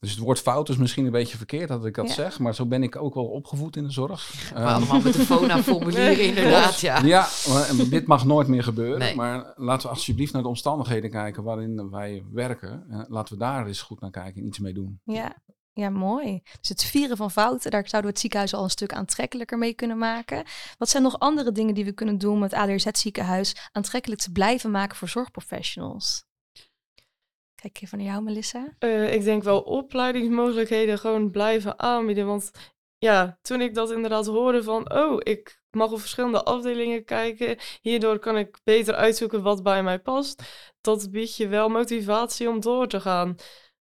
[0.00, 2.14] dus het woord fout is misschien een beetje verkeerd dat ik dat Ja.
[2.14, 2.38] zeg.
[2.38, 4.50] Maar zo ben ik ook wel opgevoed in de zorg.
[4.54, 6.98] Maar Ehm, allemaal met de FONA-formulieren inderdaad, ja.
[7.04, 7.28] ja,
[7.68, 8.98] en dit mag nooit meer gebeuren.
[8.98, 9.14] Nee.
[9.14, 12.84] Maar laten we alsjeblieft naar de omstandigheden kijken waarin wij werken.
[12.90, 15.00] Eh, laten we daar eens goed naar kijken en iets mee doen.
[15.04, 15.36] Ja,
[15.72, 16.40] ja, mooi.
[16.60, 19.74] Dus het vieren van fouten, daar zouden we het ziekenhuis al een stuk aantrekkelijker mee
[19.74, 20.44] kunnen maken.
[20.78, 24.70] Wat zijn nog andere dingen die we kunnen doen om het ADRZ-ziekenhuis aantrekkelijk te blijven
[24.70, 26.24] maken voor zorgprofessionals?
[27.60, 28.74] Kijk even naar jou, Melissa.
[28.78, 32.26] Eh, ik denk wel opleidingsmogelijkheden gewoon blijven aanbieden.
[32.26, 32.50] Want
[32.98, 37.58] ja, toen ik dat inderdaad hoorde van, oh, ik mag op verschillende afdelingen kijken.
[37.80, 40.42] Hierdoor kan ik beter uitzoeken wat bij mij past.
[40.80, 43.36] Dat biedt je wel motivatie om door te gaan.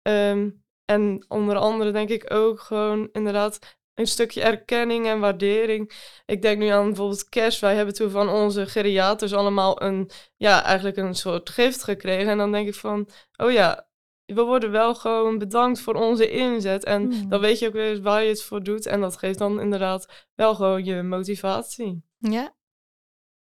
[0.02, 0.50] Ehm,
[0.84, 5.92] en onder andere denk ik ook gewoon inderdaad een stukje erkenning en waardering.
[6.26, 7.60] Ik denk nu aan bijvoorbeeld kerst.
[7.60, 12.30] Wij hebben toen van onze geriaters allemaal een, ja, eigenlijk een soort gift gekregen.
[12.30, 13.88] En dan denk ik van, oh ja,
[14.24, 16.84] we worden wel gewoon bedankt voor onze inzet.
[16.84, 17.28] En Hmm.
[17.28, 18.86] dan weet je ook weer eens waar je het voor doet.
[18.86, 22.02] En dat geeft dan inderdaad wel gewoon je motivatie.
[22.18, 22.54] Ja,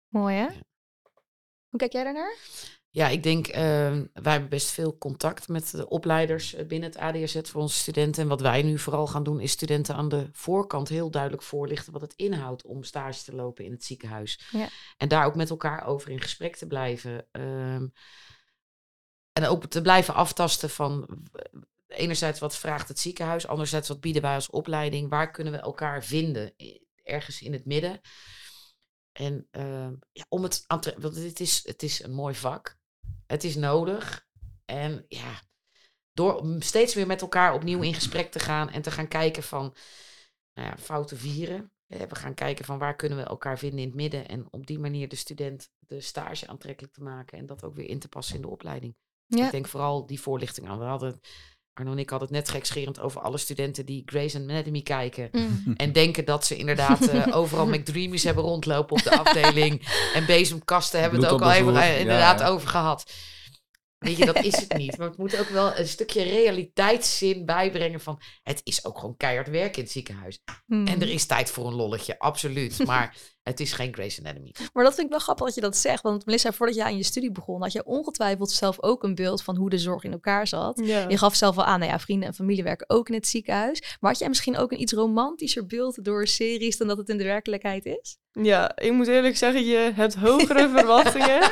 [0.09, 0.47] mooi hè?
[1.69, 2.37] Hoe kijk jij daarnaar?
[2.97, 3.63] Ja, ik denk, eh,
[4.13, 8.23] wij hebben best veel contact met de opleiders eh, binnen het ADSZ voor onze studenten.
[8.23, 11.93] En wat wij nu vooral gaan doen, is studenten aan de voorkant heel duidelijk voorlichten
[11.93, 14.49] wat het inhoudt om stage te lopen in het ziekenhuis.
[14.51, 14.69] Ja.
[14.97, 17.27] En daar ook met elkaar over in gesprek te blijven.
[17.31, 17.87] ehm,
[19.33, 21.23] en ook te blijven aftasten van
[21.87, 25.11] enerzijds wat vraagt het ziekenhuis, anderzijds wat bieden wij als opleiding.
[25.11, 26.55] Waar kunnen we elkaar vinden?
[27.03, 28.01] Ergens in het midden.
[29.13, 32.76] En ehm, ja, om het aan te, want het is, het is een mooi vak.
[33.27, 34.27] Het is nodig.
[34.65, 35.43] En ja,
[36.13, 39.77] door steeds weer met elkaar opnieuw in gesprek te gaan en te gaan kijken van
[40.55, 41.71] nou ja, fouten vieren.
[41.87, 44.29] We gaan kijken van waar kunnen we elkaar vinden in het midden.
[44.29, 47.39] En op die manier de student de stage aantrekkelijk te maken.
[47.39, 48.97] En dat ook weer in te passen in de opleiding.
[49.27, 50.79] Ja, Ik denk vooral die voorlichting aan.
[50.79, 51.21] We hadden,
[51.79, 55.29] Arno en ik hadden het net gekscherend over alle studenten die Grey's Anatomy kijken.
[55.33, 55.75] Mm.
[55.77, 59.89] En denken dat ze inderdaad eh, overal McDreamies hebben rondlopen op de afdeling.
[60.15, 62.47] En bezemkasten hebben we het ook al even eh, ja, inderdaad ja.
[62.47, 63.13] over gehad.
[63.99, 64.99] Weet je, dat is het niet.
[64.99, 68.21] Maar het moet ook wel een stukje realiteitszin bijbrengen van...
[68.43, 70.39] het is ook gewoon keihard werk in het ziekenhuis.
[70.67, 70.87] Mm.
[70.87, 72.85] En er is tijd voor een lolletje, absoluut.
[72.87, 74.55] Maar het is geen Grey's Anatomy.
[74.73, 76.03] Maar dat vind ik wel grappig dat je dat zegt.
[76.03, 79.43] Want Melissa, voordat je aan je studie begon, had je ongetwijfeld zelf ook een beeld
[79.43, 80.81] van hoe de zorg in elkaar zat.
[80.85, 81.09] Ja.
[81.09, 83.97] Je gaf zelf al aan, nou ja, vrienden en familie werken ook in het ziekenhuis.
[84.01, 87.19] Maar had jij misschien ook een iets romantischer beeld door series dan dat het in
[87.19, 88.17] de werkelijkheid is?
[88.33, 91.51] Ja, ik moet eerlijk zeggen, je hebt hogere verwachtingen.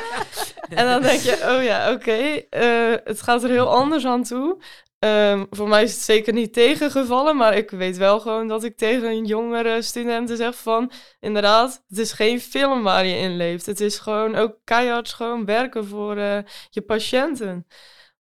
[0.69, 4.57] En dan denk je, oh ja, oké, eh, het gaat er heel anders aan toe.
[5.05, 8.77] Ehm, voor mij is het zeker niet tegengevallen, maar ik weet wel gewoon dat ik
[8.77, 13.65] tegen jongere studenten zeg van, inderdaad, het is geen film waar je in leeft.
[13.65, 16.39] Het is gewoon ook keihard gewoon werken voor eh,
[16.69, 17.67] je patiënten.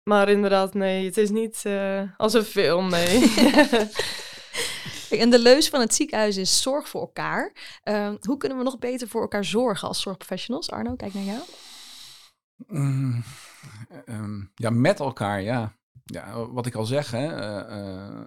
[0.03, 3.21] Maar inderdaad, nee, het is niet eh, als een film, nee.
[5.09, 7.53] En de leus van het ziekenhuis is zorg voor elkaar.
[7.83, 10.71] Ehm, hoe kunnen we nog beter voor elkaar zorgen als zorgprofessionals?
[10.71, 11.41] Arno, kijk naar jou.
[12.67, 13.23] Mm,
[14.05, 15.76] ehm, ja, met elkaar, ja.
[16.13, 16.47] Ja.
[16.51, 18.21] Wat ik al zeg, hè, eh, eh,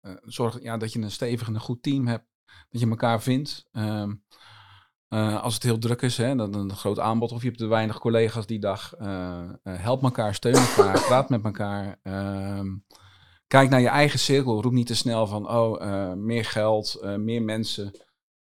[0.00, 2.26] eh, zorg ja, dat je een stevig en een goed team hebt.
[2.70, 3.66] Dat je elkaar vindt.
[3.72, 4.12] Ehm,
[5.08, 7.66] eh, als het heel druk is, hè, dan een groot aanbod of je hebt te
[7.66, 8.94] weinig collega's die dag.
[8.94, 11.98] eh, eh, help elkaar, steun elkaar, praat met elkaar.
[12.02, 12.66] Ehm,
[13.46, 14.62] kijk naar je eigen cirkel.
[14.62, 17.92] Roep niet te snel van, oh, eh, meer geld, eh, meer mensen.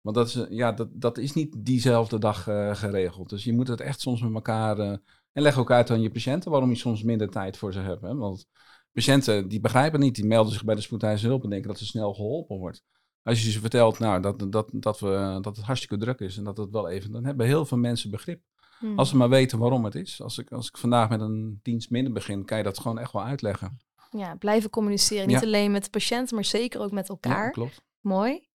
[0.01, 3.29] Want dat is, eh, ja, dat, dat is niet diezelfde dag eh, geregeld.
[3.29, 4.79] Dus je moet het echt soms met elkaar...
[4.79, 4.97] eh,
[5.31, 8.01] en leg ook uit aan je patiënten waarom je soms minder tijd voor ze hebt.
[8.01, 8.15] Hè?
[8.15, 8.47] Want
[8.93, 11.85] patiënten die begrijpen niet, die melden zich bij de spoedeisende hulp en denken dat ze
[11.85, 12.83] snel geholpen wordt.
[13.23, 16.43] Als je ze vertelt nou, dat, dat, dat, we, dat het hartstikke druk is en
[16.43, 18.41] dat het wel even, dan hebben heel veel mensen begrip.
[18.79, 18.99] Hmm.
[18.99, 20.21] Als ze maar weten waarom het is.
[20.21, 23.11] Als ik, als ik vandaag met een dienst minder begin, kan je dat gewoon echt
[23.11, 23.77] wel uitleggen.
[24.11, 25.27] Ja, blijven communiceren.
[25.27, 25.45] Niet Ja.
[25.45, 27.45] alleen met de patiënt, maar zeker ook met elkaar.
[27.45, 27.81] Ja, klopt.
[28.01, 28.47] Mooi.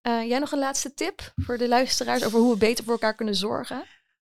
[0.00, 3.14] Eh, jij nog een laatste tip voor de luisteraars over hoe we beter voor elkaar
[3.14, 3.84] kunnen zorgen?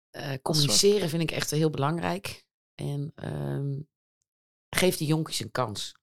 [0.09, 2.45] Eh, communiceren vind ik echt heel belangrijk.
[2.75, 3.79] En ehm,
[4.79, 5.97] geef die jonkies een kans.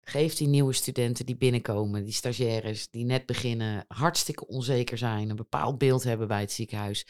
[0.00, 5.36] Geef die nieuwe studenten die binnenkomen, die stagiaires die net beginnen, hartstikke onzeker zijn, een
[5.36, 7.06] bepaald beeld hebben bij het ziekenhuis.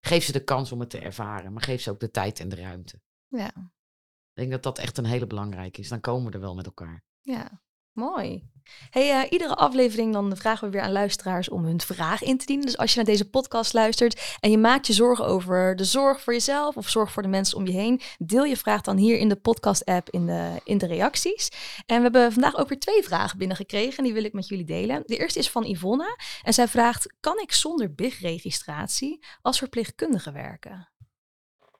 [0.00, 2.48] Geef ze de kans om het te ervaren, maar geef ze ook de tijd en
[2.48, 3.00] de ruimte.
[3.28, 3.48] Ja.
[3.48, 5.88] Ik denk dat dat echt een hele belangrijke is.
[5.88, 7.04] Dan komen we er wel met elkaar.
[7.20, 7.62] Ja.
[7.96, 8.42] Mooi.
[8.90, 12.46] Hey, eh, iedere aflevering dan vragen we weer aan luisteraars om hun vraag in te
[12.46, 12.66] dienen.
[12.66, 16.20] Dus als je naar deze podcast luistert en je maakt je zorgen over de zorg
[16.20, 19.18] voor jezelf of zorg voor de mensen om je heen, deel je vraag dan hier
[19.18, 21.48] in de podcast-app in de, in de reacties.
[21.86, 24.64] En we hebben vandaag ook weer twee vragen binnengekregen en die wil ik met jullie
[24.64, 25.02] delen.
[25.06, 30.88] De eerste is van Yvonne en zij vraagt, kan ik zonder BIG-registratie als verpleegkundige werken?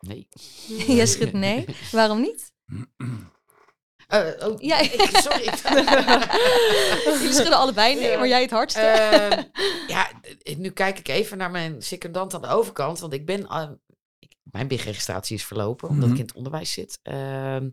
[0.00, 0.29] Nee.
[0.96, 1.64] Jij schudt nee.
[1.92, 2.52] Waarom niet?
[4.07, 4.79] Eh, oh, Ja.
[4.81, 5.45] ik- sorry.
[7.21, 8.19] Jullie schudden allebei nee, Ja.
[8.19, 8.81] maar jij het hardste.
[8.81, 9.42] Ehm,
[9.95, 10.11] ja,
[10.42, 12.99] eh, nu kijk ik even naar mijn secondant aan de overkant.
[12.99, 13.47] Want ik ben.
[13.47, 13.79] al-
[14.19, 16.21] ik, mijn BIG-registratie is verlopen, omdat ik Mhm.
[16.21, 16.99] in het onderwijs zit.
[17.03, 17.71] Ehm,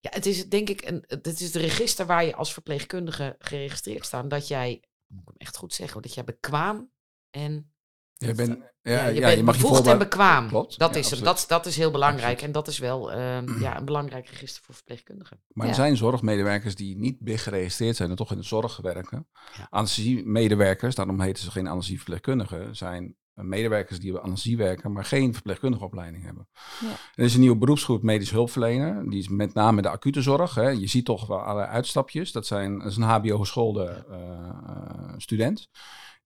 [0.00, 0.82] ja, het is denk ik.
[0.88, 4.30] Een, het is het register waar je als verpleegkundige geregistreerd staat.
[4.30, 4.82] Dat jij.
[5.06, 6.90] Moet ik hem echt goed zeggen, dat jij bekwaam
[7.30, 7.72] en.
[8.16, 8.58] Je bent,
[8.90, 10.48] ja, je bent mag je bevoegd en bekwaam.
[10.48, 11.22] Klopt, Dat is hem.
[11.22, 12.32] Dat, dat is heel belangrijk.
[12.32, 12.46] Absoluut.
[12.46, 15.40] En dat is wel ehm, ja, een belangrijk register voor verpleegkundigen.
[15.52, 19.26] Maar er zijn zorgmedewerkers die niet BIG geregistreerd zijn en toch in de zorg werken.
[19.70, 25.84] Anesthesiemedewerkers, daarom heten ze geen anesthesieverpleegkundigen, zijn medewerkers die bij anesthesie werken, maar geen verpleegkundige
[25.84, 26.48] opleiding hebben.
[26.80, 26.88] Ja.
[27.14, 30.54] Er is een nieuwe beroepsgroep medisch hulpverlener, die is met name de acute zorg.
[30.54, 30.68] Hè.
[30.68, 32.32] Je ziet toch wel allerlei uitstapjes.
[32.32, 35.68] Dat, zijn, dat is een hbo-geschoolde eh, eh, student,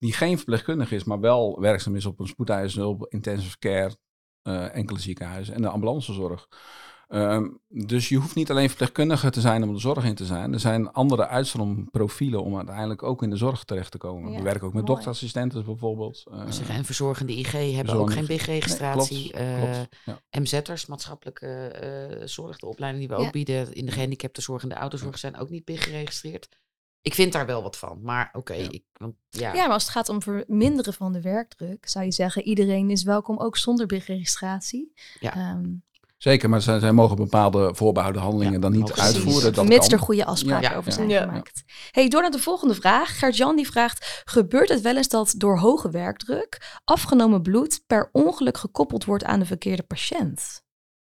[0.00, 3.96] die geen verpleegkundige is, maar wel werkzaam is op een spoedeisende intensive care,
[4.42, 6.48] eh, enkele ziekenhuizen en de ambulancezorg.
[7.08, 10.52] Ehm, dus je hoeft niet alleen verpleegkundige te zijn om de zorg in te zijn.
[10.52, 14.30] Er zijn andere uitstroomprofielen om uiteindelijk ook in de zorg terecht te komen.
[14.32, 14.94] Ja, We werken ook met mooi.
[14.94, 16.22] doktersassistenten bijvoorbeeld.
[16.30, 19.32] Eh, en verzorgende IG hebben ook geen BIG-registratie.
[19.34, 20.20] Nee, Eh, ja.
[20.30, 23.26] MZ'ers, maatschappelijke eh, zorg, de opleiding die we Ja.
[23.26, 26.48] ook bieden in de gehandicaptenzorg en de ouderzorg zijn ook niet BIG geregistreerd.
[27.02, 28.68] Ik vind daar wel wat van, maar oké, Ja.
[28.92, 29.52] want, ja.
[29.54, 33.02] Ja, maar als het gaat om verminderen van de werkdruk, zou je zeggen, iedereen is
[33.02, 34.92] welkom, ook zonder BIG-registratie.
[35.20, 35.34] Ja.
[35.34, 35.64] Ehm,
[36.16, 39.02] Zeker, maar zij, zij mogen bepaalde voorbehouden handelingen Ja, dan niet precies.
[39.14, 39.52] uitvoeren.
[39.52, 39.98] Dat mits kan.
[39.98, 41.20] er goede afspraken Ja, over zijn Ja.
[41.22, 41.62] gemaakt.
[41.90, 43.18] Hey, door naar de volgende vraag.
[43.18, 48.56] Gert-Jan die vraagt, gebeurt het wel eens dat door hoge werkdruk afgenomen bloed per ongeluk
[48.58, 50.62] gekoppeld wordt aan de verkeerde patiënt?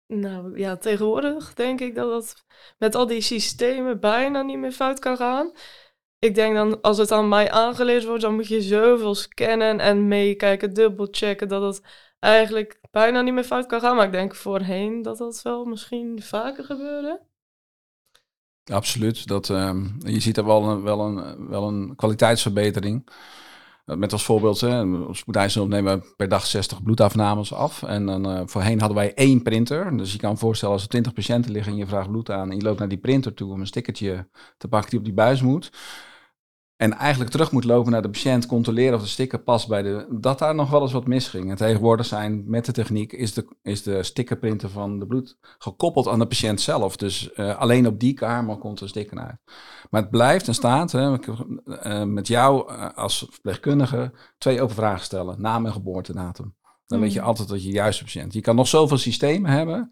[0.07, 2.45] Nou ja, tegenwoordig denk ik dat dat
[2.79, 5.53] met al die systemen bijna niet meer fout kan gaan.
[6.25, 10.09] Ik denk dan, als het aan mij aangeleerd wordt, dan moet je zoveel scannen en
[10.09, 11.87] meekijken, dubbelchecken, dat het
[12.19, 13.97] eigenlijk bijna niet meer fout kan gaan.
[13.97, 17.21] Maar ik denk voorheen dat dat wel misschien vaker gebeurde.
[18.73, 19.27] Absoluut.
[19.27, 23.09] Dat, ehm, je ziet er wel een, wel een, wel een kwaliteitsverbetering.
[23.85, 27.83] Eh, Met als voorbeeld, hè, op spoedeisende nemen we per dag 60 bloedafnames af.
[27.83, 29.97] En dan, eh, voorheen hadden wij één printer.
[29.97, 32.51] Dus je kan voorstellen als er 20 patiënten liggen en je vraagt bloed aan.
[32.51, 35.15] En je loopt naar die printer toe om een stickertje te pakken die op die
[35.15, 35.71] buis moet.
[36.77, 40.07] En eigenlijk terug moet lopen naar de patiënt, controleren of de sticker past bij de.
[40.11, 41.51] Dat daar nog wel eens wat misging.
[41.51, 46.09] En tegenwoordig zijn met de techniek is de, is de stickerprinter van de bloed gekoppeld
[46.09, 46.97] aan de patiënt zelf.
[46.97, 49.37] Dus eh, alleen op die kamer komt een sticker uit.
[49.91, 55.05] Maar het blijft en staat hè, eh, met jou eh, als verpleegkundige twee open vragen
[55.05, 55.41] stellen.
[55.41, 56.55] Naam en geboortedatum.
[56.87, 57.27] Dan weet je Mm.
[57.27, 58.33] altijd dat je de juiste patiënt.
[58.33, 59.91] Je kan nog zoveel systemen hebben.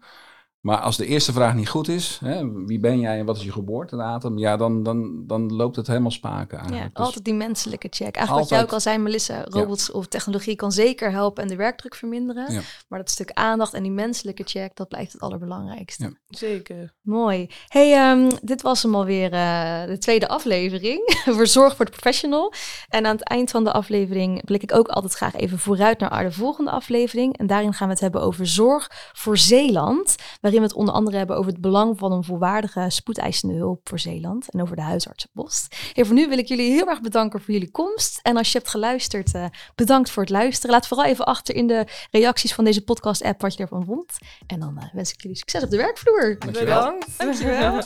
[0.63, 3.43] Maar als de eerste vraag niet goed is, hè, wie ben jij en wat is
[3.43, 4.37] je geboortedatum?
[4.37, 6.95] Ja, dan, dan, dan loopt het helemaal spaken Ja, eigenlijk.
[6.95, 8.15] Dus- altijd die menselijke check.
[8.15, 8.67] Eigenlijk wat jij Altijd.
[8.67, 12.53] ook al zei, Melissa, robots of technologie kan zeker helpen en de werkdruk verminderen.
[12.53, 12.61] Ja.
[12.87, 16.03] Maar dat stuk aandacht en die menselijke check, dat blijft het allerbelangrijkste.
[16.03, 16.11] Ja.
[16.27, 16.93] Zeker.
[17.01, 17.49] Mooi.
[17.67, 22.53] Hey, ehm, dit was hem alweer uh, de tweede aflevering voor Zorg voor de Professional.
[22.89, 26.23] En aan het eind van de aflevering blik ik ook altijd graag even vooruit naar
[26.23, 27.37] de volgende aflevering.
[27.37, 30.15] En daarin gaan we het hebben over zorg voor Zeeland.
[30.53, 33.99] Waarin we het onder andere hebben over het belang van een volwaardige spoedeisende hulp voor
[33.99, 34.49] Zeeland.
[34.49, 35.75] En over de huisartsenpost.
[35.93, 38.19] Hey, voor nu wil ik jullie heel erg bedanken voor jullie komst.
[38.21, 40.71] En als je hebt geluisterd, uh, bedankt voor het luisteren.
[40.71, 44.05] Laat vooral even achter in de reacties van deze podcast-app wat je ervan vond.
[44.47, 46.35] En dan uh, wens ik jullie succes op de werkvloer.
[46.39, 46.83] Dankjewel.
[46.83, 47.17] Bedankt.
[47.17, 47.83] Dankjewel.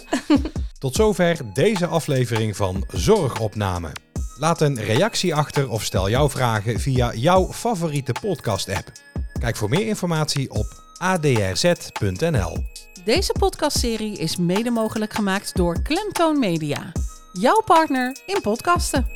[0.80, 3.91] Tot zover deze aflevering van Zorgopname.
[4.38, 8.91] Laat een reactie achter of stel jouw vragen via jouw favoriete podcast-app.
[9.39, 12.57] Kijk voor meer informatie op adrz.nl.
[13.03, 16.91] Deze podcastserie is mede mogelijk gemaakt door Klemtoon Media,
[17.33, 19.07] jouw partner in podcasten.